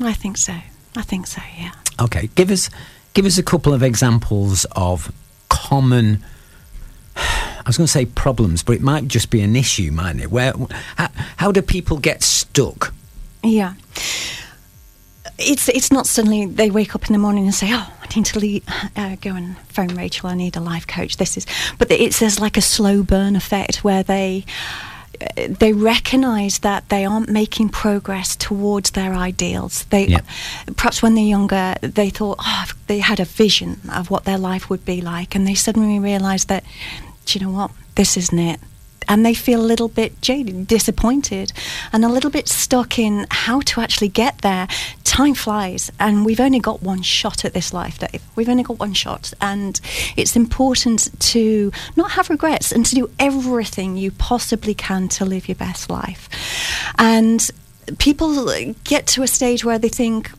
I 0.00 0.12
think 0.12 0.36
so. 0.36 0.54
I 0.96 1.02
think 1.02 1.26
so. 1.26 1.42
Yeah. 1.58 1.72
Okay, 2.00 2.28
give 2.34 2.50
us 2.50 2.70
give 3.14 3.26
us 3.26 3.38
a 3.38 3.42
couple 3.42 3.72
of 3.74 3.82
examples 3.82 4.64
of 4.72 5.12
common. 5.48 6.24
I 7.16 7.62
was 7.66 7.76
going 7.76 7.86
to 7.86 7.92
say 7.92 8.06
problems, 8.06 8.62
but 8.62 8.76
it 8.76 8.80
might 8.80 9.06
just 9.06 9.30
be 9.30 9.42
an 9.42 9.54
issue, 9.54 9.92
mightn't 9.92 10.22
it? 10.22 10.30
Where 10.30 10.54
how, 10.96 11.08
how 11.36 11.52
do 11.52 11.62
people 11.62 11.98
get 11.98 12.22
stuck? 12.22 12.94
Yeah. 13.42 13.74
It's 15.38 15.68
it's 15.68 15.92
not 15.92 16.06
suddenly 16.06 16.46
they 16.46 16.70
wake 16.70 16.94
up 16.94 17.06
in 17.06 17.12
the 17.12 17.18
morning 17.18 17.44
and 17.44 17.54
say, 17.54 17.68
"Oh, 17.70 17.90
I 18.02 18.14
need 18.14 18.26
to 18.26 18.38
leave, 18.38 18.64
uh, 18.96 19.16
go 19.16 19.34
and 19.34 19.58
phone 19.68 19.88
Rachel. 19.88 20.28
I 20.28 20.34
need 20.34 20.56
a 20.56 20.60
life 20.60 20.86
coach." 20.86 21.16
This 21.16 21.38
is, 21.38 21.46
but 21.78 21.90
it's 21.90 22.20
there's 22.20 22.38
like 22.38 22.58
a 22.58 22.62
slow 22.62 23.02
burn 23.02 23.36
effect 23.36 23.82
where 23.82 24.02
they 24.02 24.44
they 25.36 25.72
recognise 25.72 26.60
that 26.60 26.88
they 26.88 27.04
aren't 27.04 27.28
making 27.28 27.68
progress 27.68 28.36
towards 28.36 28.92
their 28.92 29.14
ideals. 29.14 29.84
They 29.90 30.06
Yep. 30.06 30.26
perhaps 30.76 31.02
when 31.02 31.14
they're 31.14 31.24
younger, 31.24 31.74
they 31.82 32.10
thought 32.10 32.38
oh, 32.40 32.64
they 32.86 32.98
had 33.00 33.20
a 33.20 33.24
vision 33.24 33.80
of 33.92 34.10
what 34.10 34.24
their 34.24 34.38
life 34.38 34.70
would 34.70 34.84
be 34.84 35.00
like, 35.00 35.34
and 35.34 35.46
they 35.46 35.54
suddenly 35.54 35.98
realise 35.98 36.44
that, 36.46 36.64
do 37.26 37.38
you 37.38 37.44
know 37.44 37.52
what, 37.52 37.70
this 37.94 38.16
isn't 38.16 38.38
it. 38.38 38.60
And 39.10 39.26
they 39.26 39.34
feel 39.34 39.60
a 39.60 39.66
little 39.72 39.88
bit 39.88 40.22
jaded, 40.22 40.66
disappointed, 40.66 41.52
and 41.92 42.04
a 42.04 42.08
little 42.08 42.30
bit 42.30 42.48
stuck 42.48 42.98
in 42.98 43.26
how 43.30 43.60
to 43.62 43.80
actually 43.80 44.08
get 44.08 44.38
there. 44.38 44.68
Time 45.02 45.34
flies, 45.34 45.90
and 45.98 46.24
we've 46.24 46.40
only 46.40 46.60
got 46.60 46.80
one 46.82 47.02
shot 47.02 47.44
at 47.44 47.52
this 47.52 47.74
life, 47.74 47.98
Dave. 47.98 48.22
We've 48.36 48.48
only 48.48 48.62
got 48.62 48.78
one 48.78 48.94
shot, 48.94 49.34
and 49.40 49.80
it's 50.16 50.36
important 50.36 51.10
to 51.32 51.72
not 51.96 52.12
have 52.12 52.30
regrets 52.30 52.70
and 52.70 52.86
to 52.86 52.94
do 52.94 53.10
everything 53.18 53.96
you 53.96 54.12
possibly 54.12 54.74
can 54.74 55.08
to 55.08 55.24
live 55.24 55.48
your 55.48 55.56
best 55.56 55.90
life. 55.90 56.28
And 56.96 57.50
people 57.98 58.46
get 58.84 59.08
to 59.08 59.22
a 59.22 59.26
stage 59.26 59.64
where 59.64 59.78
they 59.80 59.88
think, 59.88 60.30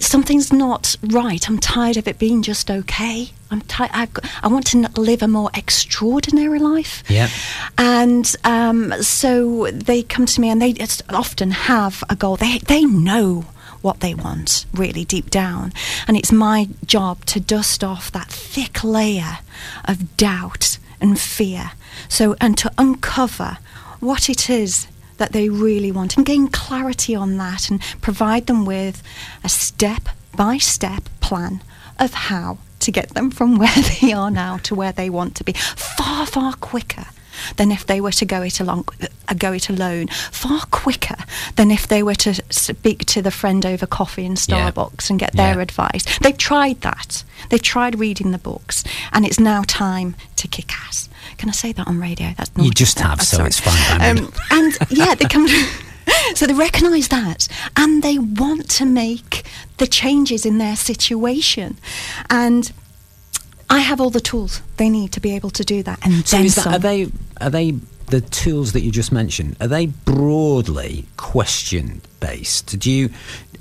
something's 0.00 0.52
not 0.52 0.96
right. 1.02 1.48
I'm 1.48 1.58
tired 1.58 1.96
of 1.96 2.08
it 2.08 2.18
being 2.18 2.42
just 2.42 2.70
okay. 2.70 3.30
I'm 3.50 3.62
tired. 3.62 3.90
I've 3.94 4.12
got, 4.12 4.24
I 4.42 4.48
want 4.48 4.66
to 4.68 4.88
live 5.00 5.22
a 5.22 5.28
more 5.28 5.50
extraordinary 5.54 6.58
life. 6.58 7.02
Yep. 7.08 7.30
And 7.78 8.36
um, 8.44 8.92
so 9.02 9.70
they 9.70 10.02
come 10.02 10.26
to 10.26 10.40
me, 10.40 10.50
and 10.50 10.60
they 10.60 10.74
often 11.08 11.50
have 11.52 12.02
a 12.10 12.16
goal. 12.16 12.36
They 12.36 12.58
they 12.58 12.84
know 12.84 13.46
what 13.80 14.00
they 14.00 14.14
want 14.14 14.66
really 14.74 15.04
deep 15.04 15.30
down, 15.30 15.72
and 16.06 16.16
it's 16.16 16.32
my 16.32 16.68
job 16.84 17.24
to 17.26 17.40
dust 17.40 17.84
off 17.84 18.10
that 18.12 18.28
thick 18.28 18.82
layer 18.82 19.38
of 19.84 20.16
doubt 20.16 20.78
and 21.00 21.18
fear. 21.18 21.72
So 22.08 22.36
and 22.40 22.58
to 22.58 22.72
uncover 22.76 23.58
what 24.00 24.28
it 24.28 24.50
is 24.50 24.88
that 25.18 25.32
they 25.32 25.48
really 25.48 25.92
want 25.92 26.16
and 26.16 26.24
gain 26.26 26.48
clarity 26.48 27.14
on 27.14 27.36
that 27.36 27.70
and 27.70 27.80
provide 28.00 28.46
them 28.46 28.64
with 28.64 29.02
a 29.44 29.48
step 29.48 30.08
by 30.36 30.56
step 30.58 31.08
plan 31.20 31.62
of 31.98 32.12
how 32.14 32.58
to 32.80 32.90
get 32.92 33.10
them 33.10 33.30
from 33.30 33.56
where 33.58 33.74
they 34.00 34.12
are 34.12 34.30
now 34.30 34.56
to 34.58 34.74
where 34.74 34.92
they 34.92 35.10
want 35.10 35.34
to 35.36 35.44
be 35.44 35.52
far, 35.52 36.24
far 36.26 36.54
quicker 36.54 37.04
than 37.56 37.70
if 37.70 37.86
they 37.86 38.00
were 38.00 38.10
to 38.10 38.24
go 38.24 38.42
it 38.42 38.58
along, 38.58 38.84
uh, 39.00 39.34
go 39.34 39.52
it 39.52 39.68
alone. 39.68 40.08
Far 40.32 40.60
quicker 40.72 41.14
than 41.54 41.70
if 41.70 41.86
they 41.86 42.02
were 42.02 42.16
to 42.16 42.34
speak 42.50 43.04
to 43.06 43.22
the 43.22 43.30
friend 43.30 43.64
over 43.64 43.86
coffee 43.86 44.24
in 44.24 44.32
Yeah. 44.32 44.70
Starbucks 44.72 45.08
and 45.08 45.20
get 45.20 45.34
their 45.34 45.54
Yeah. 45.56 45.62
advice. 45.62 46.04
They've 46.20 46.36
tried 46.36 46.80
that. 46.80 47.22
They've 47.48 47.62
tried 47.62 48.00
reading 48.00 48.32
the 48.32 48.38
books, 48.38 48.82
and 49.12 49.24
it's 49.24 49.38
now 49.38 49.62
time 49.66 50.16
to 50.34 50.48
kick 50.48 50.72
ass. 50.86 51.08
Can 51.36 51.48
I 51.48 51.52
say 51.52 51.72
that 51.72 51.86
on 51.86 52.00
radio? 52.00 52.32
That's 52.36 52.50
You 52.56 52.64
naughty. 52.64 52.74
just 52.74 52.98
have, 53.00 53.20
Oh, 53.20 53.24
so 53.24 53.36
sorry. 53.38 53.48
it's 53.48 53.60
fine. 53.60 54.18
Um, 54.18 54.32
and 54.50 54.76
yeah, 54.90 55.14
they 55.14 55.26
come. 55.26 55.46
so 56.34 56.46
they 56.46 56.54
recognise 56.54 57.08
that, 57.08 57.48
and 57.76 58.02
they 58.02 58.18
want 58.18 58.68
to 58.70 58.86
make 58.86 59.44
the 59.76 59.86
changes 59.86 60.46
in 60.46 60.58
their 60.58 60.76
situation, 60.76 61.76
and 62.30 62.72
I 63.70 63.80
have 63.80 64.00
all 64.00 64.10
the 64.10 64.20
tools 64.20 64.62
they 64.78 64.88
need 64.88 65.12
to 65.12 65.20
be 65.20 65.34
able 65.36 65.50
to 65.50 65.64
do 65.64 65.82
that, 65.82 65.98
and 66.04 66.26
So 66.26 66.38
that, 66.42 66.66
are 66.66 66.78
they 66.78 67.10
are 67.40 67.50
they 67.50 67.72
the 68.06 68.22
tools 68.22 68.72
that 68.72 68.80
you 68.80 68.90
just 68.90 69.12
mentioned? 69.12 69.56
Are 69.60 69.68
they 69.68 69.86
broadly 69.86 71.04
question 71.18 72.00
based? 72.20 72.78
Do 72.78 72.90
you 72.90 73.10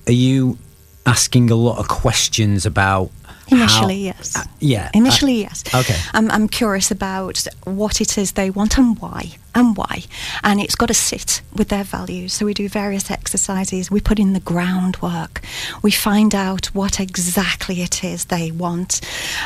are 0.07 0.13
you 0.13 0.57
asking 1.05 1.49
a 1.51 1.55
lot 1.55 1.79
of 1.79 1.87
questions 1.89 2.65
about 2.65 3.11
Initially, 3.49 4.05
how- 4.07 4.13
yes. 4.17 4.35
uh, 4.35 4.43
yeah. 4.59 4.89
Initially, 4.93 5.41
yes. 5.41 5.63
Okay. 5.73 5.95
I'm, 6.13 6.29
I'm 6.31 6.47
curious 6.47 6.91
about 6.91 7.45
what 7.63 8.01
it 8.01 8.17
is 8.17 8.33
they 8.33 8.49
want 8.49 8.77
and 8.77 8.99
why, 8.99 9.37
and 9.55 9.75
why. 9.77 10.03
And 10.43 10.59
it's 10.59 10.75
got 10.75 10.87
to 10.87 10.93
sit 10.93 11.41
with 11.53 11.69
their 11.69 11.83
values. 11.83 12.33
So 12.33 12.45
we 12.45 12.53
do 12.53 12.67
various 12.69 13.09
exercises. 13.09 13.89
We 13.89 14.01
put 14.01 14.19
in 14.19 14.33
the 14.33 14.39
groundwork. 14.41 15.41
We 15.81 15.91
find 15.91 16.35
out 16.35 16.67
what 16.67 16.99
exactly 16.99 17.81
it 17.81 18.03
is 18.03 18.25
they 18.25 18.51
want 18.51 19.01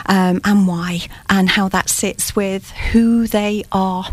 um, 0.07 0.41
and 0.43 0.67
why, 0.67 1.01
and 1.29 1.49
how 1.49 1.69
that 1.69 1.89
sits 1.89 2.35
with 2.35 2.71
who 2.91 3.27
they 3.27 3.63
are. 3.71 4.05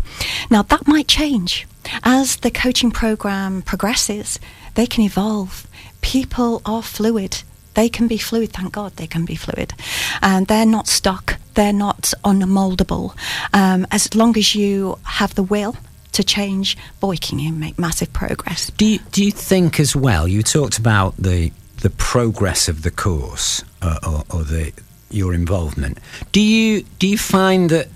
Now, 0.49 0.61
that 0.63 0.87
might 0.87 1.07
change. 1.07 1.67
As 2.03 2.35
the 2.37 2.51
coaching 2.51 2.91
program 2.91 3.61
progresses, 3.63 4.39
they 4.75 4.85
can 4.85 5.03
evolve. 5.03 5.65
People 6.01 6.61
are 6.65 6.83
fluid 6.83 7.41
they 7.79 7.87
can 7.87 8.07
be 8.09 8.17
fluid. 8.17 8.51
Thank 8.51 8.73
God 8.73 8.91
they 8.97 9.07
can 9.07 9.23
be 9.23 9.35
fluid, 9.35 9.73
and 10.21 10.47
they're 10.47 10.65
not 10.77 10.87
stuck. 10.87 11.37
They're 11.53 11.79
not 11.87 12.13
unmoldable. 12.25 13.15
Um, 13.53 13.87
as 13.89 14.13
long 14.13 14.37
as 14.37 14.53
you 14.53 14.99
have 15.03 15.33
the 15.35 15.43
will 15.43 15.75
to 16.11 16.23
change, 16.23 16.77
boy, 16.99 17.15
can 17.15 17.39
you 17.39 17.53
make 17.53 17.79
massive 17.79 18.11
progress. 18.11 18.71
Do 18.71 18.85
you, 18.85 18.99
do 19.13 19.23
you 19.23 19.31
think 19.31 19.79
as 19.79 19.95
well? 19.95 20.27
You 20.27 20.43
talked 20.43 20.77
about 20.77 21.15
the 21.17 21.51
the 21.77 21.89
progress 21.91 22.67
of 22.67 22.81
the 22.81 22.91
course 22.91 23.63
uh, 23.81 23.99
or, 24.05 24.23
or 24.35 24.43
the 24.43 24.73
your 25.09 25.33
involvement. 25.33 25.99
Do 26.33 26.41
you 26.41 26.83
do 26.99 27.07
you 27.07 27.17
find 27.17 27.69
that 27.69 27.87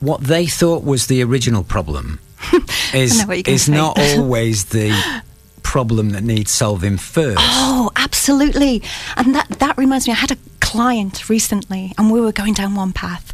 what 0.00 0.22
they 0.22 0.46
thought 0.46 0.84
was 0.84 1.06
the 1.06 1.22
original 1.22 1.64
problem 1.64 2.18
is 2.94 3.18
know 3.18 3.26
what 3.26 3.36
you're 3.36 3.42
gonna 3.42 3.54
is 3.54 3.64
say. 3.64 3.72
not 3.72 3.98
always 4.16 4.64
the 4.66 5.22
problem 5.68 6.08
that 6.10 6.24
needs 6.24 6.50
solving 6.50 6.96
first? 6.96 7.36
Oh, 7.38 7.90
absolutely. 7.96 8.82
And 9.18 9.34
that, 9.34 9.48
that 9.58 9.76
reminds 9.76 10.06
me, 10.08 10.14
I 10.14 10.16
had 10.16 10.30
a 10.30 10.36
client 10.68 11.30
recently, 11.30 11.94
and 11.96 12.12
we 12.12 12.20
were 12.20 12.30
going 12.30 12.52
down 12.52 12.74
one 12.74 12.92
path, 12.92 13.32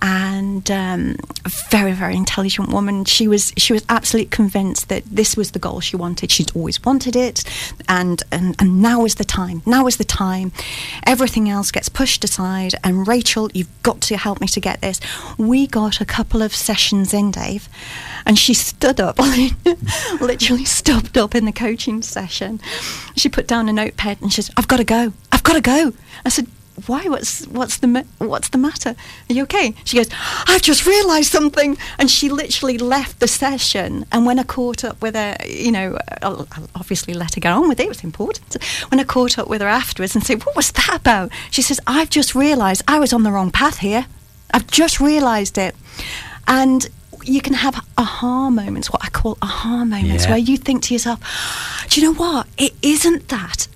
and 0.00 0.70
um, 0.70 1.16
a 1.44 1.48
very, 1.68 1.90
very 1.90 2.14
intelligent 2.14 2.68
woman. 2.68 3.04
She 3.04 3.26
was 3.26 3.52
she 3.56 3.72
was 3.72 3.84
absolutely 3.88 4.30
convinced 4.30 4.88
that 4.88 5.02
this 5.04 5.36
was 5.36 5.50
the 5.50 5.58
goal 5.58 5.80
she 5.80 5.96
wanted. 5.96 6.30
She'd 6.30 6.54
always 6.54 6.78
wanted 6.84 7.16
it, 7.16 7.42
and 7.88 8.22
and, 8.30 8.54
and 8.60 8.80
now 8.80 9.04
is 9.04 9.16
the 9.16 9.24
time. 9.24 9.62
Now 9.66 9.88
is 9.88 9.96
the 9.96 10.04
time. 10.04 10.52
Everything 11.04 11.48
else 11.48 11.72
gets 11.72 11.88
pushed 11.88 12.22
aside, 12.22 12.74
and 12.84 13.08
Rachel, 13.08 13.50
you've 13.52 13.82
got 13.82 14.00
to 14.02 14.16
help 14.16 14.40
me 14.40 14.46
to 14.46 14.60
get 14.60 14.80
this. 14.80 15.00
We 15.36 15.66
got 15.66 16.00
a 16.00 16.04
couple 16.04 16.40
of 16.40 16.54
sessions 16.54 17.12
in, 17.12 17.32
Dave, 17.32 17.68
and 18.24 18.38
she 18.38 18.54
stood 18.54 19.00
up, 19.00 19.18
literally 20.20 20.64
stood 20.64 21.18
up 21.18 21.34
in 21.34 21.46
the 21.46 21.52
coaching 21.52 22.00
session. 22.02 22.60
She 23.16 23.28
put 23.28 23.48
down 23.48 23.68
a 23.68 23.72
notepad 23.72 24.22
and 24.22 24.32
she 24.32 24.42
said, 24.42 24.54
"I've 24.56 24.68
got 24.68 24.76
to 24.76 24.84
go. 24.84 25.12
I've 25.32 25.42
got 25.42 25.54
to 25.54 25.60
go." 25.60 25.92
I 26.24 26.28
said, 26.28 26.46
"Why? 26.86 27.04
What's 27.04 27.44
what's 27.46 27.78
the 27.78 27.86
ma- 27.86 28.02
what's 28.18 28.50
the 28.50 28.58
matter? 28.58 28.94
Are 29.30 29.32
you 29.32 29.42
okay?" 29.44 29.74
She 29.84 29.96
goes, 29.96 30.08
"I've 30.46 30.62
just 30.62 30.86
realised 30.86 31.30
something," 31.32 31.76
and 31.98 32.10
she 32.10 32.28
literally 32.28 32.78
left 32.78 33.20
the 33.20 33.28
session. 33.28 34.04
And 34.12 34.26
when 34.26 34.38
I 34.38 34.42
caught 34.42 34.84
up 34.84 35.00
with 35.00 35.14
her, 35.14 35.36
you 35.48 35.72
know, 35.72 35.98
I'll, 36.22 36.46
I'll 36.52 36.68
obviously 36.74 37.14
let 37.14 37.34
her 37.34 37.40
get 37.40 37.52
on 37.52 37.68
with 37.68 37.80
it. 37.80 37.84
It 37.84 37.88
was 37.88 38.04
important. 38.04 38.56
When 38.90 39.00
I 39.00 39.04
caught 39.04 39.38
up 39.38 39.48
with 39.48 39.60
her 39.62 39.68
afterwards 39.68 40.14
and 40.14 40.24
said, 40.24 40.44
"What 40.44 40.56
was 40.56 40.70
that 40.72 40.94
about?" 40.94 41.30
She 41.50 41.62
says, 41.62 41.80
"I've 41.86 42.10
just 42.10 42.34
realised 42.34 42.82
I 42.86 42.98
was 42.98 43.12
on 43.12 43.22
the 43.22 43.32
wrong 43.32 43.50
path 43.50 43.78
here. 43.78 44.06
I've 44.52 44.66
just 44.66 45.00
realised 45.00 45.56
it," 45.58 45.74
and 46.46 46.88
you 47.24 47.40
can 47.40 47.54
have 47.54 47.84
aha 47.98 48.50
moments, 48.50 48.92
what 48.92 49.04
I 49.04 49.08
call 49.08 49.36
aha 49.42 49.84
moments, 49.84 50.24
Yeah. 50.24 50.30
where 50.30 50.38
you 50.38 50.56
think 50.56 50.82
to 50.84 50.94
yourself, 50.94 51.18
do 51.88 52.00
you 52.00 52.06
know 52.06 52.14
what? 52.14 52.46
It 52.56 52.72
isn't 52.82 53.28
that 53.28 53.66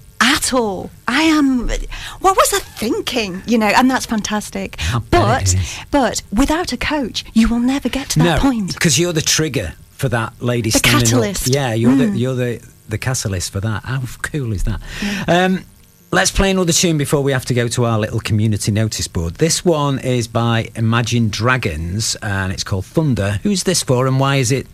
at 0.41 0.53
all. 0.55 0.91
I 1.09 1.23
am. 1.23 1.69
What 1.69 2.37
was 2.37 2.53
I 2.55 2.59
thinking? 2.61 3.43
You 3.47 3.59
know, 3.59 3.67
and 3.67 3.91
that's 3.91 4.07
fantastic. 4.07 4.77
I 4.95 4.99
But 5.11 5.55
but 5.91 6.23
without 6.33 6.73
a 6.73 6.77
coach, 6.77 7.25
you 7.35 7.49
will 7.49 7.61
never 7.61 7.89
get 7.89 8.11
to 8.11 8.19
that 8.21 8.37
no, 8.37 8.51
point. 8.51 8.73
because 8.75 8.99
you're 8.99 9.13
the 9.13 9.23
trigger 9.23 9.75
for 9.93 10.09
that 10.09 10.33
lady 10.41 10.71
The 10.71 10.79
standing 10.79 11.07
catalyst. 11.11 11.49
up. 11.49 11.55
Yeah, 11.55 11.75
you're 11.75 11.97
the 11.97 12.05
Mm. 12.07 12.19
you're 12.19 12.35
the 12.35 12.61
the 12.89 12.99
catalyst 12.99 13.53
for 13.53 13.61
that. 13.61 13.85
How 13.85 14.03
cool 14.23 14.53
is 14.53 14.65
that? 14.65 14.81
Um, 15.29 15.65
let's 16.11 16.31
play 16.33 16.51
another 16.51 16.73
tune 16.73 16.99
before 16.99 17.23
we 17.23 17.33
have 17.33 17.45
to 17.47 17.55
go 17.55 17.69
to 17.69 17.85
our 17.85 17.99
little 17.99 18.21
community 18.21 18.73
notice 18.73 19.07
board. 19.09 19.35
This 19.37 19.65
one 19.65 19.99
is 20.01 20.27
by 20.27 20.71
Imagine 20.75 21.29
Dragons 21.29 22.17
and 22.23 22.53
it's 22.53 22.65
called 22.65 22.87
Thunder. 22.87 23.39
Who's 23.45 23.63
this 23.65 23.83
for 23.83 24.07
and 24.09 24.19
why 24.19 24.37
is 24.37 24.51
it 24.51 24.67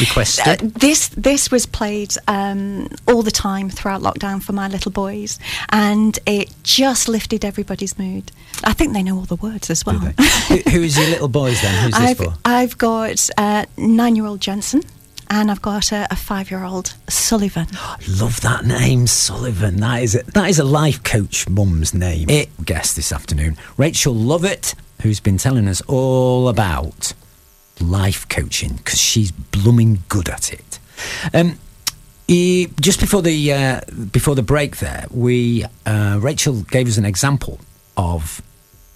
requested? 0.00 0.46
Uh, 0.46 0.56
this 0.78 1.08
this 1.08 1.50
was 1.50 1.66
played 1.66 2.14
um, 2.28 2.88
all 3.08 3.22
the 3.22 3.30
time 3.30 3.70
throughout 3.70 4.02
lockdown 4.02 4.42
for 4.42 4.52
my 4.52 4.68
little 4.68 4.90
boys, 4.92 5.38
and 5.70 6.18
it 6.26 6.52
just 6.62 7.08
lifted 7.08 7.44
everybody's 7.44 7.98
mood. 7.98 8.32
I 8.64 8.72
think 8.72 8.92
they 8.92 9.02
know 9.02 9.16
all 9.16 9.24
the 9.24 9.36
words 9.36 9.70
as 9.70 9.84
well. 9.86 9.98
Who- 9.98 10.70
Who's 10.70 10.96
your 10.96 11.08
little 11.08 11.28
boys 11.28 11.60
then? 11.62 11.74
Who's 11.84 11.92
this 11.92 12.00
I've 12.10 12.16
for? 12.16 12.34
I've 12.44 12.78
got 12.78 13.28
uh, 13.38 13.66
nine-year-old 13.76 14.40
Jensen, 14.40 14.82
and 15.30 15.50
I've 15.50 15.62
got 15.62 15.92
a, 15.92 16.06
a 16.10 16.16
five-year-old 16.16 16.94
Sullivan. 17.08 17.66
Love 18.08 18.40
that 18.42 18.64
name, 18.64 19.06
Sullivan. 19.06 19.76
That 19.78 20.02
is 20.02 20.14
a, 20.14 20.22
that 20.32 20.48
is 20.50 20.58
a 20.58 20.64
life 20.64 21.02
coach 21.02 21.48
mum's 21.48 21.92
name. 21.94 22.28
It 22.30 22.50
guest 22.64 22.96
this 22.96 23.12
afternoon, 23.12 23.56
Rachel 23.76 24.14
Lovatt, 24.14 24.74
who's 25.02 25.20
been 25.20 25.38
telling 25.38 25.66
us 25.68 25.80
all 25.82 26.48
about 26.48 27.12
life 27.80 28.28
coaching 28.28 28.74
because 28.76 29.00
she's 29.00 29.30
blooming 29.32 30.02
good 30.08 30.28
at 30.28 30.52
it. 30.52 30.78
Um, 31.34 31.58
eh, 32.28 32.66
just 32.80 33.00
before 33.00 33.22
the 33.22 33.52
uh, 33.52 33.80
before 34.10 34.34
the 34.34 34.42
break, 34.42 34.78
there 34.78 35.06
we 35.10 35.64
uh, 35.86 36.18
Rachel 36.20 36.62
gave 36.62 36.86
us 36.88 36.96
an 36.98 37.04
example 37.04 37.60
of 37.96 38.42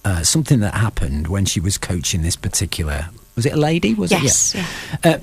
uh, 0.05 0.23
something 0.23 0.59
that 0.61 0.73
happened 0.73 1.27
when 1.27 1.45
she 1.45 1.59
was 1.59 1.77
coaching 1.77 2.21
this 2.21 2.35
particular. 2.35 3.09
Was 3.35 3.45
it 3.45 3.53
a 3.53 3.57
lady? 3.57 3.93
Was 3.93 4.11
Yes, 4.11 4.55
it? 4.55 4.65
Yeah. 5.03 5.11
Uh, 5.15 5.19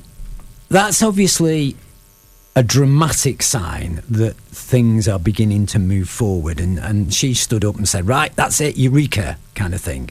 that's 0.69 1.03
obviously 1.03 1.77
a 2.57 2.63
dramatic 2.63 3.43
sign 3.43 4.03
that 4.09 4.37
things 4.37 5.09
are 5.09 5.19
beginning 5.19 5.67
to 5.67 5.79
move 5.81 6.09
forward. 6.09 6.61
And, 6.61 6.79
and 6.79 7.13
she 7.13 7.35
stood 7.35 7.65
up 7.65 7.77
and 7.77 7.89
said, 7.89 8.07
Right, 8.07 8.35
that's 8.37 8.61
it, 8.61 8.77
Eureka, 8.77 9.39
kind 9.57 9.75
of 9.75 9.81
thing. 9.81 10.11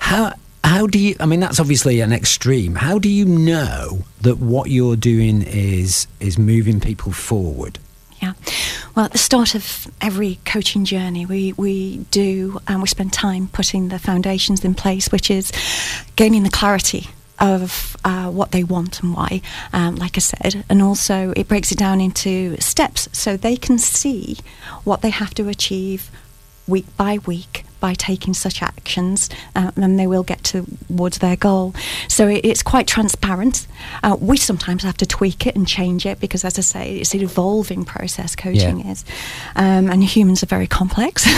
How, 0.00 0.32
how 0.66 0.88
do 0.88 0.98
you, 0.98 1.14
I 1.20 1.26
mean, 1.26 1.38
that's 1.38 1.60
obviously 1.60 2.00
an 2.00 2.12
extreme. 2.12 2.74
How 2.74 2.98
do 2.98 3.08
you 3.08 3.24
know 3.24 4.02
that 4.22 4.38
what 4.38 4.68
you're 4.68 4.96
doing 4.96 5.42
is, 5.42 6.08
is 6.18 6.38
moving 6.38 6.80
people 6.80 7.12
forward? 7.12 7.78
Yeah. 8.20 8.32
Well, 8.96 9.04
at 9.04 9.12
the 9.12 9.18
start 9.18 9.54
of 9.54 9.86
every 10.00 10.40
coaching 10.44 10.84
journey, 10.84 11.24
we, 11.24 11.52
we 11.52 11.98
do, 12.10 12.58
and 12.66 12.82
we 12.82 12.88
spend 12.88 13.12
time 13.12 13.46
putting 13.46 13.90
the 13.90 14.00
foundations 14.00 14.64
in 14.64 14.74
place, 14.74 15.12
which 15.12 15.30
is 15.30 15.52
gaining 16.16 16.42
the 16.42 16.50
clarity 16.50 17.10
of 17.38 17.96
uh, 18.04 18.28
what 18.28 18.50
they 18.50 18.64
want 18.64 19.02
and 19.02 19.14
why, 19.14 19.42
um, 19.72 19.94
like 19.94 20.16
I 20.16 20.20
said, 20.20 20.64
and 20.68 20.82
also 20.82 21.32
it 21.36 21.46
breaks 21.46 21.70
it 21.70 21.78
down 21.78 22.00
into 22.00 22.60
steps 22.60 23.08
so 23.12 23.36
they 23.36 23.56
can 23.56 23.78
see 23.78 24.38
what 24.82 25.02
they 25.02 25.10
have 25.10 25.32
to 25.34 25.48
achieve 25.48 26.10
week 26.66 26.86
by 26.96 27.18
week 27.18 27.65
by 27.80 27.94
taking 27.94 28.34
such 28.34 28.62
actions, 28.62 29.28
uh, 29.54 29.70
and 29.76 29.98
they 29.98 30.06
will 30.06 30.22
get 30.22 30.44
towards 30.44 31.18
their 31.18 31.36
goal. 31.36 31.74
So 32.08 32.28
it, 32.28 32.44
it's 32.44 32.62
quite 32.62 32.86
transparent. 32.86 33.66
Uh, 34.02 34.16
we 34.20 34.36
sometimes 34.36 34.82
have 34.82 34.96
to 34.98 35.06
tweak 35.06 35.46
it 35.46 35.56
and 35.56 35.66
change 35.66 36.06
it 36.06 36.20
because, 36.20 36.44
as 36.44 36.58
I 36.58 36.62
say, 36.62 36.96
it's 36.96 37.14
an 37.14 37.22
evolving 37.22 37.84
process. 37.84 38.34
Coaching 38.36 38.80
yeah. 38.80 38.92
is, 38.92 39.04
um, 39.56 39.90
and 39.90 40.02
humans 40.02 40.42
are 40.42 40.46
very 40.46 40.66
complex. 40.66 41.24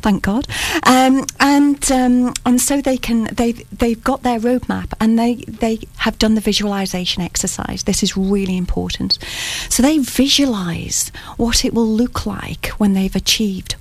thank 0.00 0.22
God. 0.22 0.46
Um, 0.84 1.24
and 1.38 1.90
um, 1.90 2.34
and 2.46 2.60
so 2.60 2.80
they 2.80 2.96
can 2.96 3.24
they 3.32 3.52
they've 3.52 4.02
got 4.02 4.22
their 4.22 4.38
roadmap 4.38 4.92
and 5.00 5.18
they 5.18 5.36
they 5.36 5.80
have 5.98 6.18
done 6.18 6.34
the 6.34 6.40
visualization 6.40 7.22
exercise. 7.22 7.84
This 7.84 8.02
is 8.02 8.16
really 8.16 8.56
important. 8.56 9.18
So 9.68 9.82
they 9.82 9.98
visualize 9.98 11.10
what 11.36 11.64
it 11.64 11.74
will 11.74 11.88
look 11.88 12.26
like 12.26 12.68
when 12.78 12.94
they've 12.94 13.14
achieved 13.14 13.76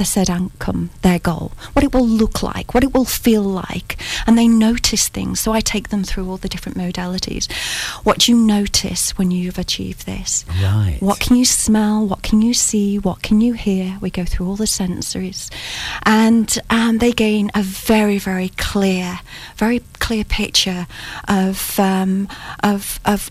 the 0.00 0.06
said 0.06 0.30
outcome, 0.30 0.88
their 1.02 1.18
goal, 1.18 1.52
what 1.74 1.84
it 1.84 1.92
will 1.92 2.06
look 2.06 2.42
like, 2.42 2.72
what 2.72 2.82
it 2.82 2.94
will 2.94 3.04
feel 3.04 3.42
like, 3.42 3.98
and 4.26 4.38
they 4.38 4.48
notice 4.48 5.08
things. 5.08 5.38
So 5.40 5.52
I 5.52 5.60
take 5.60 5.90
them 5.90 6.04
through 6.04 6.26
all 6.30 6.38
the 6.38 6.48
different 6.48 6.78
modalities. 6.78 7.52
What 8.02 8.20
do 8.20 8.32
you 8.32 8.38
notice 8.38 9.18
when 9.18 9.30
you've 9.30 9.58
achieved 9.58 10.06
this? 10.06 10.46
Right. 10.62 10.96
What 11.00 11.20
can 11.20 11.36
you 11.36 11.44
smell? 11.44 12.06
What 12.06 12.22
can 12.22 12.40
you 12.40 12.54
see? 12.54 12.98
What 12.98 13.20
can 13.20 13.42
you 13.42 13.52
hear? 13.52 13.98
We 14.00 14.08
go 14.08 14.24
through 14.24 14.48
all 14.48 14.56
the 14.56 14.64
sensories, 14.64 15.52
and 16.04 16.58
um, 16.70 16.96
they 16.96 17.12
gain 17.12 17.50
a 17.54 17.62
very, 17.62 18.16
very 18.16 18.48
clear, 18.56 19.20
very 19.56 19.80
clear 19.98 20.24
picture 20.24 20.86
of 21.28 21.78
um, 21.78 22.26
of 22.62 23.00
of 23.04 23.30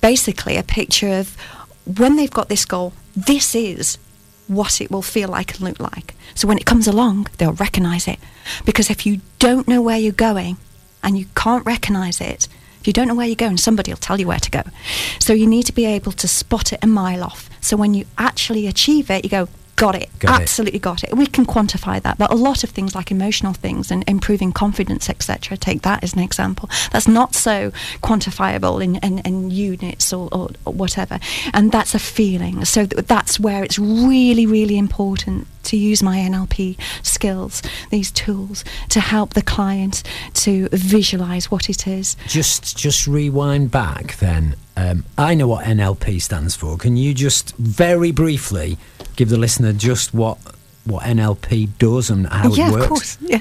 basically 0.00 0.56
a 0.56 0.62
picture 0.62 1.10
of 1.10 1.36
when 1.84 2.16
they've 2.16 2.30
got 2.30 2.48
this 2.48 2.64
goal. 2.64 2.94
This 3.14 3.54
is 3.54 3.98
what 4.46 4.80
it 4.80 4.90
will 4.90 5.02
feel 5.02 5.28
like 5.28 5.52
and 5.52 5.60
look 5.60 5.80
like. 5.80 6.14
So 6.34 6.46
when 6.48 6.58
it 6.58 6.66
comes 6.66 6.86
along, 6.86 7.28
they'll 7.38 7.52
recognize 7.52 8.06
it. 8.08 8.18
Because 8.64 8.90
if 8.90 9.06
you 9.06 9.20
don't 9.38 9.68
know 9.68 9.80
where 9.80 9.98
you're 9.98 10.12
going 10.12 10.56
and 11.02 11.18
you 11.18 11.26
can't 11.34 11.64
recognize 11.64 12.20
it, 12.20 12.48
if 12.80 12.86
you 12.86 12.92
don't 12.92 13.08
know 13.08 13.14
where 13.14 13.26
you're 13.26 13.34
going, 13.34 13.56
somebody 13.56 13.90
will 13.90 13.96
tell 13.96 14.20
you 14.20 14.26
where 14.26 14.38
to 14.38 14.50
go. 14.50 14.62
So 15.18 15.32
you 15.32 15.46
need 15.46 15.64
to 15.64 15.72
be 15.72 15.86
able 15.86 16.12
to 16.12 16.28
spot 16.28 16.72
it 16.72 16.80
a 16.82 16.86
mile 16.86 17.24
off. 17.24 17.48
So 17.60 17.76
when 17.76 17.94
you 17.94 18.04
actually 18.18 18.66
achieve 18.66 19.10
it, 19.10 19.24
you 19.24 19.30
go, 19.30 19.48
got 19.76 19.94
it. 19.94 20.10
Got 20.18 20.40
absolutely 20.40 20.78
it. 20.78 20.82
got 20.82 21.04
it. 21.04 21.16
We 21.16 21.26
can 21.26 21.46
quantify 21.46 22.02
that 22.02 22.18
but 22.18 22.30
a 22.30 22.36
lot 22.36 22.64
of 22.64 22.70
things 22.70 22.94
like 22.94 23.10
emotional 23.10 23.52
things 23.52 23.90
and 23.90 24.04
improving 24.08 24.52
confidence 24.52 25.08
etc 25.10 25.56
take 25.56 25.82
that 25.82 26.02
as 26.02 26.14
an 26.14 26.20
example. 26.20 26.68
That's 26.92 27.08
not 27.08 27.34
so 27.34 27.70
quantifiable 28.02 28.82
in, 28.82 28.96
in, 28.96 29.18
in 29.20 29.50
units 29.50 30.12
or, 30.12 30.28
or, 30.32 30.50
or, 30.64 30.72
whatever. 30.72 31.18
And 31.52 31.72
that's 31.72 31.94
a 31.94 31.98
feeling. 31.98 32.64
So 32.64 32.86
th- 32.86 33.06
that's 33.06 33.38
where 33.40 33.64
it's 33.64 33.78
really 33.78 34.46
really 34.46 34.78
important 34.78 35.46
to 35.64 35.76
use 35.76 36.02
my 36.02 36.18
NLP 36.18 36.78
skills 37.02 37.62
these 37.90 38.10
tools 38.10 38.64
to 38.90 39.00
help 39.00 39.34
the 39.34 39.42
client 39.42 40.02
to 40.34 40.68
visualize 40.72 41.50
what 41.50 41.68
it 41.68 41.86
is. 41.86 42.16
Just 42.26 42.76
just 42.76 43.06
rewind 43.06 43.70
back 43.70 44.16
then. 44.16 44.56
Um, 44.76 45.04
I 45.16 45.34
know 45.34 45.46
what 45.46 45.64
NLP 45.64 46.20
stands 46.20 46.56
for. 46.56 46.76
Can 46.76 46.96
you 46.96 47.14
just 47.14 47.56
very 47.56 48.10
briefly 48.10 48.76
give 49.16 49.28
the 49.28 49.38
listener 49.38 49.72
just 49.72 50.14
what 50.14 50.38
what 50.84 51.04
NLP 51.04 51.68
does 51.78 52.10
and 52.10 52.26
how 52.26 52.52
yeah, 52.52 52.68
it 52.68 52.72
works? 52.72 52.84
Of 52.84 52.88
course. 52.90 53.18
Yeah. 53.22 53.38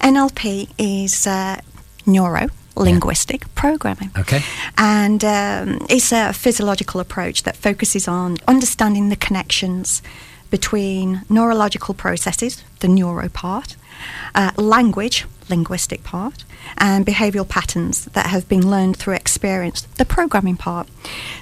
NLP 0.00 0.68
is 0.78 1.26
uh, 1.26 1.60
neuro 2.04 2.48
linguistic 2.76 3.42
yeah. 3.42 3.48
programming. 3.54 4.10
Okay. 4.18 4.42
And 4.76 5.24
um, 5.24 5.86
it's 5.88 6.12
a 6.12 6.32
physiological 6.32 7.00
approach 7.00 7.44
that 7.44 7.56
focuses 7.56 8.06
on 8.06 8.36
understanding 8.46 9.08
the 9.08 9.16
connections 9.16 10.02
between 10.50 11.22
neurological 11.28 11.94
processes, 11.94 12.62
the 12.80 12.88
neuro 12.88 13.28
part, 13.28 13.76
uh, 14.34 14.52
language, 14.56 15.26
linguistic 15.48 16.02
part, 16.02 16.44
and 16.78 17.06
behavioural 17.06 17.48
patterns 17.48 18.06
that 18.06 18.26
have 18.26 18.48
been 18.48 18.68
learned 18.68 18.96
through 18.96 19.14
experience, 19.14 19.82
the 19.82 20.04
programming 20.04 20.56
part. 20.56 20.88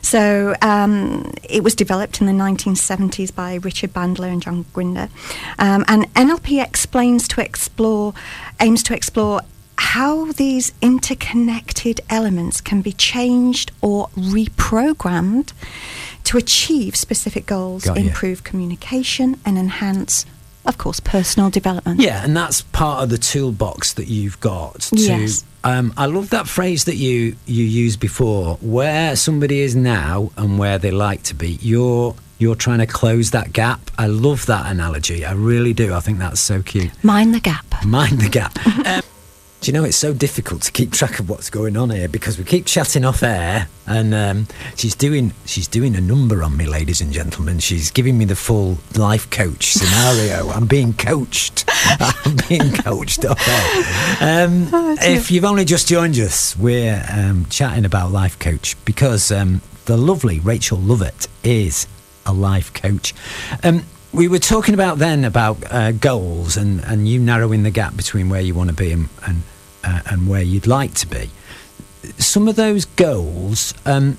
So 0.03 0.55
um, 0.63 1.33
it 1.43 1.63
was 1.63 1.75
developed 1.75 2.21
in 2.21 2.27
the 2.27 2.33
1970s 2.33 3.35
by 3.35 3.55
Richard 3.57 3.93
Bandler 3.93 4.33
and 4.33 4.43
John 4.43 4.65
Grinder. 4.73 5.09
Um, 5.59 5.85
and 5.89 6.13
NLP 6.15 6.63
explains 6.63 7.27
to 7.29 7.41
explore, 7.41 8.15
aims 8.61 8.83
to 8.85 8.95
explore 8.95 9.41
how 9.77 10.33
these 10.33 10.73
interconnected 10.81 12.01
elements 12.09 12.61
can 12.61 12.81
be 12.81 12.93
changed 12.93 13.73
or 13.81 14.09
reprogrammed 14.11 15.53
to 16.25 16.39
achieve 16.39 16.97
specific 16.97 17.47
goals, 17.47 17.87
improve 17.87 18.45
communication, 18.45 19.39
and 19.45 19.59
enhance 19.59 20.27
of 20.67 20.79
course, 20.79 21.01
personal 21.01 21.51
development. 21.51 22.01
Yeah, 22.01 22.25
and 22.25 22.37
that's 22.37 22.63
part 22.63 23.03
of 23.03 23.11
the 23.11 23.19
toolbox 23.19 23.95
that 23.95 24.09
you've 24.09 24.41
got 24.41 24.81
to. 24.81 24.97
Yes. 24.97 25.45
Um, 25.63 25.93
I 25.97 26.07
love 26.07 26.31
that 26.31 26.47
phrase 26.47 26.85
that 26.85 26.97
you 26.97 27.37
you 27.47 27.65
used 27.65 28.01
before, 28.01 28.57
where 28.61 29.17
somebody 29.17 29.61
is 29.61 29.77
now 29.77 30.31
and 30.37 30.59
where 30.59 30.79
they 30.79 30.91
like 30.91 31.23
to 31.25 31.35
be. 31.35 31.59
You're 31.61 32.15
you're 32.39 32.55
trying 32.55 32.79
to 32.79 32.87
close 32.87 33.31
that 33.31 33.53
gap. 33.53 33.91
I 33.99 34.07
love 34.07 34.47
that 34.47 34.71
analogy. 34.71 35.25
I 35.25 35.33
really 35.33 35.73
do. 35.73 35.95
I 35.95 36.01
think 36.01 36.19
that's 36.19 36.41
so 36.41 36.63
cute. 36.63 36.93
Mind 37.05 37.35
the 37.35 37.41
gap. 37.41 37.65
Mind 37.85 38.21
the 38.21 38.29
gap. 38.29 38.59
um, 38.87 39.03
do 39.65 39.71
you 39.71 39.79
know 39.79 39.85
it's 39.85 39.97
so 39.97 40.13
difficult 40.13 40.61
to 40.61 40.71
keep 40.71 40.93
track 40.93 41.19
of 41.19 41.31
what's 41.31 41.49
going 41.49 41.75
on 41.75 41.89
here 41.89 42.07
because 42.07 42.37
we 42.37 42.45
keep 42.45 42.67
chatting 42.67 43.03
off 43.03 43.23
air, 43.23 43.67
and 43.87 44.13
um, 44.13 44.47
she's 44.77 44.95
doing 44.95 45.33
she's 45.47 45.67
doing 45.67 45.97
a 45.97 46.03
number 46.03 46.43
on 46.43 46.55
me, 46.55 46.67
ladies 46.67 47.01
and 47.01 47.11
gentlemen. 47.11 47.61
She's 47.61 47.91
giving 47.91 48.19
me 48.19 48.27
the 48.27 48.37
full 48.37 48.77
life 48.95 49.31
coach 49.31 49.73
scenario. 49.73 50.51
I'm 50.55 50.67
being 50.67 50.93
coached. 50.93 51.65
I'm 51.99 52.37
being 52.47 52.73
coached 52.73 53.25
off 53.25 53.41
air. 53.49 53.85
Um, 54.45 54.69
oh, 54.73 54.97
if 55.01 55.31
you've 55.31 55.45
only 55.45 55.65
just 55.65 55.89
joined 55.89 56.19
us, 56.19 56.57
we're 56.57 57.03
um, 57.11 57.47
chatting 57.47 57.85
about 57.85 58.13
life 58.13 58.39
coach 58.39 58.77
because 58.85 59.33
um, 59.33 59.61
the 59.87 59.97
lovely 59.97 60.41
Rachel 60.41 60.79
Lovatt 60.79 61.27
is 61.43 61.87
a 62.27 62.33
life 62.33 62.73
coach. 62.75 63.15
Um, 63.63 63.85
we 64.13 64.29
were 64.29 64.39
talking 64.39 64.75
about 64.75 64.99
then 64.99 65.25
about 65.25 65.57
uh, 65.71 65.93
goals 65.93 66.57
and, 66.57 66.81
and 66.85 67.09
you 67.09 67.19
narrowing 67.19 67.63
the 67.63 67.71
gap 67.71 67.97
between 67.97 68.29
where 68.29 68.41
you 68.41 68.55
want 68.55 68.71
to 68.71 68.77
be 68.77 68.93
and, 68.93 69.09
and 69.27 69.43
uh, 69.85 70.01
and 70.11 70.29
where 70.29 70.43
you'd 70.43 70.67
like 70.67 70.95
to 70.95 71.07
be. 71.07 71.31
Some 72.19 72.49
of 72.49 72.57
those 72.57 72.85
goals, 72.85 73.75
um, 73.87 74.19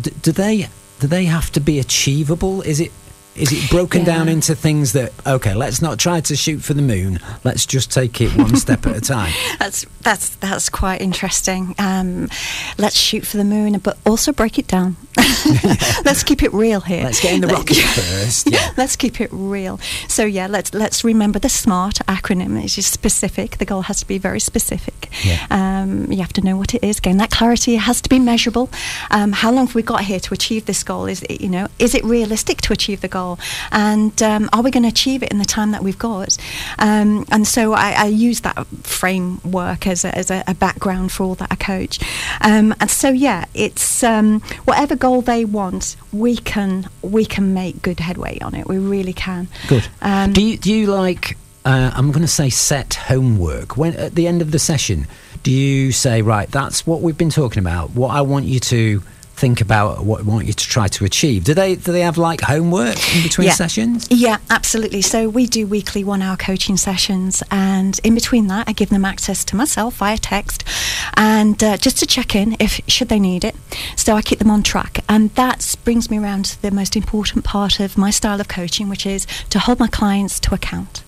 d- 0.00 0.12
do 0.22 0.32
they 0.32 0.68
do 1.00 1.06
they 1.06 1.24
have 1.24 1.50
to 1.52 1.60
be 1.60 1.78
achievable? 1.78 2.62
Is 2.62 2.80
it 2.80 2.92
is 3.34 3.50
it 3.52 3.70
broken 3.70 4.00
yeah. 4.00 4.06
down 4.06 4.28
into 4.28 4.54
things 4.54 4.92
that 4.92 5.12
okay 5.26 5.54
let's 5.54 5.80
not 5.80 5.98
try 5.98 6.20
to 6.20 6.36
shoot 6.36 6.58
for 6.58 6.74
the 6.74 6.82
moon 6.82 7.18
let's 7.44 7.64
just 7.64 7.90
take 7.90 8.20
it 8.20 8.30
one 8.36 8.54
step 8.56 8.86
at 8.86 8.96
a 8.96 9.00
time 9.00 9.32
that's 9.58 9.86
that's 10.02 10.36
that's 10.36 10.68
quite 10.68 11.00
interesting 11.00 11.74
um, 11.78 12.28
let's 12.78 12.96
shoot 12.96 13.26
for 13.26 13.38
the 13.38 13.44
moon 13.44 13.78
but 13.78 13.96
also 14.04 14.32
break 14.32 14.58
it 14.58 14.66
down 14.66 14.96
let's 16.04 16.22
keep 16.22 16.42
it 16.42 16.52
real 16.52 16.80
here. 16.80 17.04
Let's 17.04 17.20
get 17.20 17.34
in 17.34 17.40
the 17.40 17.48
rocket 17.48 17.76
first 17.76 18.50
yeah. 18.50 18.72
let's 18.76 18.96
keep 18.96 19.20
it 19.20 19.28
real. 19.32 19.78
So 20.08 20.24
yeah 20.24 20.46
let's 20.46 20.72
let's 20.72 21.04
remember 21.04 21.38
the 21.38 21.48
smart 21.48 21.96
acronym 22.08 22.62
It's 22.62 22.74
just 22.74 22.92
specific. 22.92 23.58
The 23.58 23.64
goal 23.64 23.82
has 23.82 24.00
to 24.00 24.06
be 24.06 24.18
very 24.18 24.40
specific. 24.40 25.10
Yeah. 25.24 25.46
um, 25.50 26.10
you 26.10 26.20
have 26.20 26.32
to 26.34 26.40
know 26.40 26.56
what 26.56 26.74
it 26.74 26.82
is. 26.82 27.00
Gain 27.00 27.18
that 27.18 27.30
clarity 27.30 27.74
it 27.74 27.80
has 27.80 28.00
to 28.02 28.08
be 28.08 28.18
measurable. 28.18 28.70
Um, 29.10 29.32
how 29.32 29.52
long 29.52 29.66
have 29.66 29.74
we 29.74 29.82
got 29.82 30.04
here 30.04 30.20
to 30.20 30.34
achieve 30.34 30.66
this 30.66 30.82
goal? 30.82 31.06
Is 31.06 31.22
it, 31.24 31.40
you 31.40 31.48
know 31.48 31.68
is 31.78 31.94
it 31.94 32.04
realistic 32.04 32.60
to 32.62 32.72
achieve 32.72 33.00
the 33.00 33.08
goal? 33.08 33.38
And 33.70 34.20
um, 34.22 34.48
are 34.52 34.62
we 34.62 34.70
going 34.70 34.84
to 34.84 34.88
achieve 34.88 35.22
it 35.22 35.30
in 35.30 35.38
the 35.38 35.44
time 35.44 35.72
that 35.72 35.82
we've 35.82 35.98
got? 35.98 36.36
Um, 36.78 37.26
and 37.30 37.46
so 37.46 37.74
I, 37.74 37.92
I, 37.92 38.06
use 38.06 38.40
that 38.40 38.66
framework 38.82 39.86
as 39.86 40.04
a, 40.04 40.16
as 40.16 40.30
a, 40.30 40.44
a, 40.46 40.54
background 40.54 41.10
for 41.12 41.24
all 41.24 41.34
that 41.36 41.48
I 41.50 41.56
coach. 41.56 41.98
Um, 42.40 42.74
and 42.80 42.90
so 42.90 43.10
yeah, 43.10 43.46
it's 43.54 44.04
um, 44.04 44.40
whatever 44.64 44.94
goal 45.02 45.20
they 45.20 45.44
want, 45.44 45.96
we 46.12 46.36
can 46.36 46.88
we 47.02 47.26
can 47.26 47.52
make 47.52 47.82
good 47.82 47.98
headway 47.98 48.38
on 48.38 48.54
it. 48.54 48.68
We 48.68 48.78
really 48.78 49.12
can. 49.12 49.48
Good. 49.66 49.84
Um, 50.00 50.32
do 50.32 50.40
you 50.40 50.56
do 50.56 50.72
you 50.72 50.86
like 50.86 51.36
uh, 51.64 51.90
I'm 51.92 52.12
going 52.12 52.22
to 52.22 52.28
say 52.28 52.50
set 52.50 52.94
homework? 52.94 53.76
When 53.76 53.94
at 53.96 54.14
the 54.14 54.28
end 54.28 54.42
of 54.42 54.52
the 54.52 54.60
session, 54.60 55.08
do 55.42 55.50
you 55.50 55.90
say, 55.90 56.22
right, 56.22 56.48
that's 56.48 56.86
what 56.86 57.02
we've 57.02 57.18
been 57.18 57.30
talking 57.30 57.58
about. 57.58 57.90
What 57.90 58.12
I 58.12 58.20
want 58.20 58.44
you 58.44 58.60
to 58.60 59.02
think 59.42 59.60
about 59.60 60.04
what 60.04 60.20
I 60.20 60.22
want 60.22 60.46
you 60.46 60.52
to 60.52 60.68
try 60.68 60.86
to 60.86 61.04
achieve. 61.04 61.42
Do 61.42 61.52
they 61.52 61.74
do 61.74 61.90
they 61.90 62.02
have 62.02 62.16
like 62.16 62.40
homework 62.42 62.96
in 63.16 63.24
between 63.24 63.48
yeah. 63.48 63.54
sessions? 63.54 64.06
Yeah, 64.08 64.38
absolutely. 64.50 65.02
So 65.02 65.28
we 65.28 65.48
do 65.48 65.66
weekly 65.66 66.04
one 66.04 66.22
hour 66.22 66.36
coaching 66.36 66.76
sessions, 66.76 67.42
and 67.50 67.98
in 68.04 68.14
between 68.14 68.46
that, 68.46 68.68
I 68.68 68.72
give 68.72 68.90
them 68.90 69.04
access 69.04 69.44
to 69.46 69.56
myself 69.56 69.96
via 69.96 70.16
text, 70.16 70.62
and 71.14 71.60
uh, 71.60 71.76
just 71.76 71.98
to 71.98 72.06
check 72.06 72.36
in 72.36 72.56
if 72.60 72.80
should 72.86 73.08
they 73.08 73.18
need 73.18 73.42
it. 73.42 73.56
So 73.96 74.14
I 74.14 74.22
keep 74.22 74.38
them 74.38 74.50
on 74.50 74.62
track, 74.62 75.00
and 75.08 75.30
that 75.30 75.74
brings 75.82 76.08
me 76.08 76.18
around 76.18 76.44
to 76.44 76.62
the 76.62 76.70
most 76.70 76.94
important 76.94 77.44
part 77.44 77.80
of 77.80 77.98
my 77.98 78.10
style 78.10 78.40
of 78.40 78.46
coaching, 78.46 78.88
which 78.88 79.04
is 79.04 79.26
to 79.50 79.58
hold 79.58 79.80
my 79.80 79.88
clients 79.88 80.38
to 80.38 80.54
account. 80.54 81.02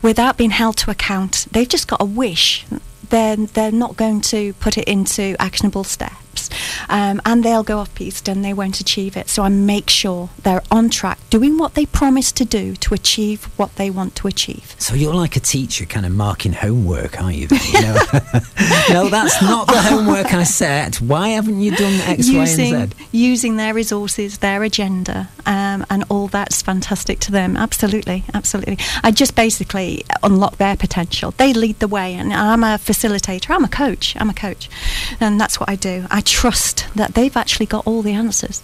Without 0.00 0.38
being 0.38 0.54
held 0.62 0.78
to 0.78 0.90
account, 0.90 1.46
they've 1.52 1.68
just 1.68 1.88
got 1.88 2.00
a 2.00 2.06
wish 2.06 2.64
then 3.08 3.46
they're 3.54 3.70
not 3.70 3.96
going 3.96 4.20
to 4.20 4.52
put 4.54 4.76
it 4.76 4.88
into 4.88 5.36
actionable 5.38 5.84
steps. 5.84 6.25
Um, 6.88 7.20
and 7.24 7.42
they'll 7.42 7.62
go 7.62 7.78
off 7.78 7.94
piste 7.94 8.28
and 8.28 8.44
they 8.44 8.52
won't 8.52 8.80
achieve 8.80 9.16
it. 9.16 9.28
So 9.28 9.42
I 9.42 9.48
make 9.48 9.90
sure 9.90 10.30
they're 10.42 10.62
on 10.70 10.90
track, 10.90 11.18
doing 11.30 11.58
what 11.58 11.74
they 11.74 11.86
promised 11.86 12.36
to 12.36 12.44
do 12.44 12.76
to 12.76 12.94
achieve 12.94 13.44
what 13.56 13.74
they 13.76 13.90
want 13.90 14.14
to 14.16 14.28
achieve. 14.28 14.74
So 14.78 14.94
you're 14.94 15.14
like 15.14 15.36
a 15.36 15.40
teacher, 15.40 15.84
kind 15.86 16.06
of 16.06 16.12
marking 16.12 16.52
homework, 16.52 17.20
aren't 17.20 17.36
you? 17.36 17.48
you 17.50 17.80
know? 17.80 17.94
no, 18.90 19.08
that's 19.08 19.40
not 19.42 19.66
the 19.66 19.80
homework 19.80 20.32
I 20.32 20.44
set. 20.44 20.96
Why 20.96 21.30
haven't 21.30 21.60
you 21.60 21.74
done 21.74 22.00
X, 22.00 22.28
using, 22.28 22.74
Y, 22.74 22.78
and 22.80 22.94
Z? 22.94 23.06
Using 23.12 23.56
their 23.56 23.74
resources, 23.74 24.38
their 24.38 24.62
agenda, 24.62 25.28
um, 25.46 25.84
and 25.90 26.04
all 26.08 26.28
that's 26.28 26.62
fantastic 26.62 27.20
to 27.20 27.32
them. 27.32 27.56
Absolutely, 27.56 28.24
absolutely. 28.34 28.78
I 29.02 29.10
just 29.10 29.34
basically 29.34 30.04
unlock 30.22 30.56
their 30.56 30.76
potential. 30.76 31.32
They 31.32 31.52
lead 31.52 31.78
the 31.78 31.88
way, 31.88 32.14
and 32.14 32.32
I'm 32.32 32.64
a 32.64 32.78
facilitator. 32.78 33.54
I'm 33.54 33.64
a 33.64 33.68
coach. 33.68 34.16
I'm 34.18 34.30
a 34.30 34.34
coach, 34.34 34.68
and 35.20 35.40
that's 35.40 35.60
what 35.60 35.68
I 35.68 35.76
do. 35.76 36.06
I 36.10 36.20
trust 36.26 36.86
that 36.94 37.14
they've 37.14 37.36
actually 37.36 37.66
got 37.66 37.86
all 37.86 38.02
the 38.02 38.12
answers. 38.12 38.62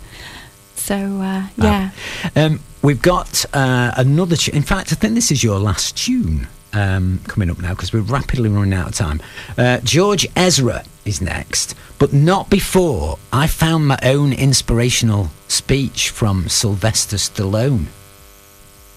So 0.75 0.94
uh, 0.96 1.46
yeah, 1.57 1.90
um, 2.37 2.61
we've 2.83 3.01
got 3.01 3.44
uh, 3.55 3.92
another. 3.96 4.37
In 4.53 4.62
fact, 4.62 4.92
I 4.92 4.96
think 4.96 5.14
this 5.14 5.31
is 5.31 5.42
your 5.42 5.59
last 5.59 5.96
tune. 5.96 6.48
Um, 6.75 7.20
coming 7.29 7.51
up 7.51 7.61
now 7.61 7.75
because 7.75 7.92
we're 7.92 8.01
rapidly 8.01 8.48
running 8.48 8.72
out 8.72 8.88
of 8.88 8.94
time. 8.94 9.20
Uh, 9.59 9.81
George 9.85 10.27
Ezra 10.35 10.83
is 11.05 11.20
next, 11.20 11.75
but 11.98 12.14
not 12.14 12.48
before 12.48 13.18
I 13.31 13.46
found 13.46 13.87
my 13.87 13.98
own 14.03 14.33
inspirational 14.33 15.29
speech 15.48 16.09
from 16.09 16.48
Sylvester 16.48 17.16
Stallone. 17.18 17.88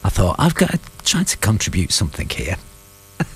I 0.05 0.09
thought 0.09 0.37
I've 0.39 0.55
got 0.55 0.71
to 0.71 0.79
try 1.03 1.23
to 1.23 1.37
contribute 1.37 1.91
something 1.91 2.29
here. 2.29 2.55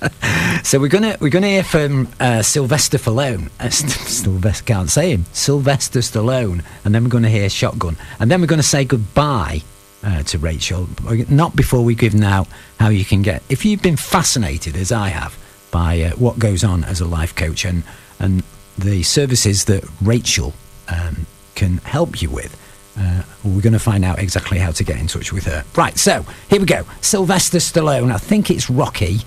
so 0.62 0.78
we're 0.78 0.88
gonna 0.88 1.16
we're 1.20 1.30
gonna 1.30 1.48
hear 1.48 1.64
from 1.64 2.08
uh, 2.20 2.42
Sylvester 2.42 2.98
Stallone. 2.98 3.50
Uh, 3.60 3.70
Sylvester 3.70 4.64
can't 4.64 4.90
say 4.90 5.10
him. 5.10 5.24
Sylvester 5.32 6.00
Stallone, 6.00 6.64
and 6.84 6.94
then 6.94 7.04
we're 7.04 7.10
gonna 7.10 7.28
hear 7.28 7.48
Shotgun, 7.48 7.96
and 8.18 8.30
then 8.30 8.40
we're 8.40 8.46
gonna 8.46 8.62
say 8.62 8.84
goodbye 8.84 9.62
uh, 10.04 10.22
to 10.24 10.38
Rachel. 10.38 10.88
Not 11.28 11.56
before 11.56 11.84
we 11.84 11.94
give 11.94 12.14
now 12.14 12.46
how 12.78 12.88
you 12.88 13.04
can 13.04 13.22
get. 13.22 13.42
If 13.48 13.64
you've 13.64 13.82
been 13.82 13.96
fascinated 13.96 14.76
as 14.76 14.92
I 14.92 15.08
have 15.08 15.38
by 15.70 16.02
uh, 16.02 16.10
what 16.12 16.38
goes 16.38 16.64
on 16.64 16.84
as 16.84 17.00
a 17.00 17.06
life 17.06 17.34
coach 17.34 17.64
and 17.64 17.82
and 18.18 18.42
the 18.78 19.02
services 19.02 19.66
that 19.66 19.84
Rachel 20.02 20.54
um, 20.88 21.26
can 21.54 21.78
help 21.78 22.22
you 22.22 22.30
with. 22.30 22.56
Uh, 22.98 23.22
we're 23.44 23.60
going 23.62 23.72
to 23.72 23.78
find 23.78 24.04
out 24.04 24.18
exactly 24.18 24.58
how 24.58 24.70
to 24.72 24.84
get 24.84 24.98
in 24.98 25.06
touch 25.06 25.32
with 25.32 25.44
her. 25.44 25.64
Right, 25.76 25.96
so 25.96 26.24
here 26.48 26.60
we 26.60 26.66
go. 26.66 26.84
Sylvester 27.00 27.58
Stallone. 27.58 28.12
I 28.12 28.18
think 28.18 28.50
it's 28.50 28.68
Rocky. 28.68 29.20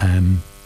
Um, 0.00 0.42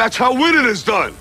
That's 0.00 0.16
how 0.16 0.32
winning 0.32 0.64
is 0.64 0.82
done. 0.82 1.14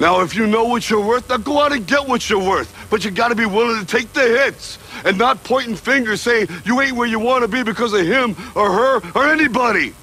Now, 0.00 0.22
if 0.22 0.34
you 0.34 0.48
know 0.48 0.64
what 0.64 0.90
you're 0.90 1.06
worth, 1.06 1.28
now 1.28 1.36
go 1.36 1.60
out 1.60 1.70
and 1.70 1.86
get 1.86 2.08
what 2.08 2.28
you're 2.28 2.42
worth. 2.42 2.68
But 2.90 3.04
you 3.04 3.12
gotta 3.12 3.36
be 3.36 3.46
willing 3.46 3.78
to 3.78 3.86
take 3.86 4.12
the 4.12 4.22
hits 4.22 4.76
and 5.04 5.16
not 5.18 5.44
pointing 5.44 5.76
fingers 5.76 6.20
saying 6.20 6.48
you 6.64 6.80
ain't 6.80 6.96
where 6.96 7.06
you 7.06 7.20
wanna 7.20 7.46
be 7.46 7.62
because 7.62 7.92
of 7.92 8.04
him 8.04 8.34
or 8.56 8.72
her 8.72 9.00
or 9.14 9.28
anybody. 9.28 9.94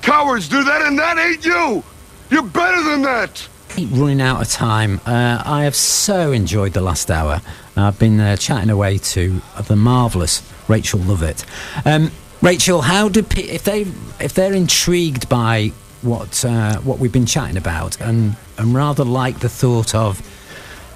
Cowards 0.00 0.48
do 0.48 0.64
that 0.64 0.80
and 0.80 0.98
that 0.98 1.18
ain't 1.18 1.44
you. 1.44 1.84
You're 2.30 2.42
better 2.42 2.82
than 2.82 3.02
that. 3.02 3.46
Keep 3.68 3.90
running 3.92 4.22
out 4.22 4.40
of 4.40 4.48
time. 4.48 5.02
Uh, 5.04 5.42
I 5.44 5.64
have 5.64 5.76
so 5.76 6.32
enjoyed 6.32 6.72
the 6.72 6.80
last 6.80 7.10
hour. 7.10 7.42
I've 7.76 7.98
been 7.98 8.18
uh, 8.18 8.36
chatting 8.36 8.70
away 8.70 8.96
to 8.96 9.42
the 9.66 9.76
marvellous 9.76 10.40
Rachel 10.66 11.00
Lovatt. 11.00 11.44
Um, 11.84 12.10
Rachel, 12.40 12.80
how 12.80 13.10
do 13.10 13.22
pe- 13.22 13.42
if 13.42 13.64
they 13.64 13.82
if 14.18 14.32
they're 14.32 14.54
intrigued 14.54 15.28
by 15.28 15.72
what 16.04 16.44
uh, 16.44 16.78
what 16.80 16.98
we've 16.98 17.12
been 17.12 17.26
chatting 17.26 17.56
about, 17.56 18.00
and 18.00 18.36
and 18.58 18.74
rather 18.74 19.04
like 19.04 19.40
the 19.40 19.48
thought 19.48 19.94
of 19.94 20.22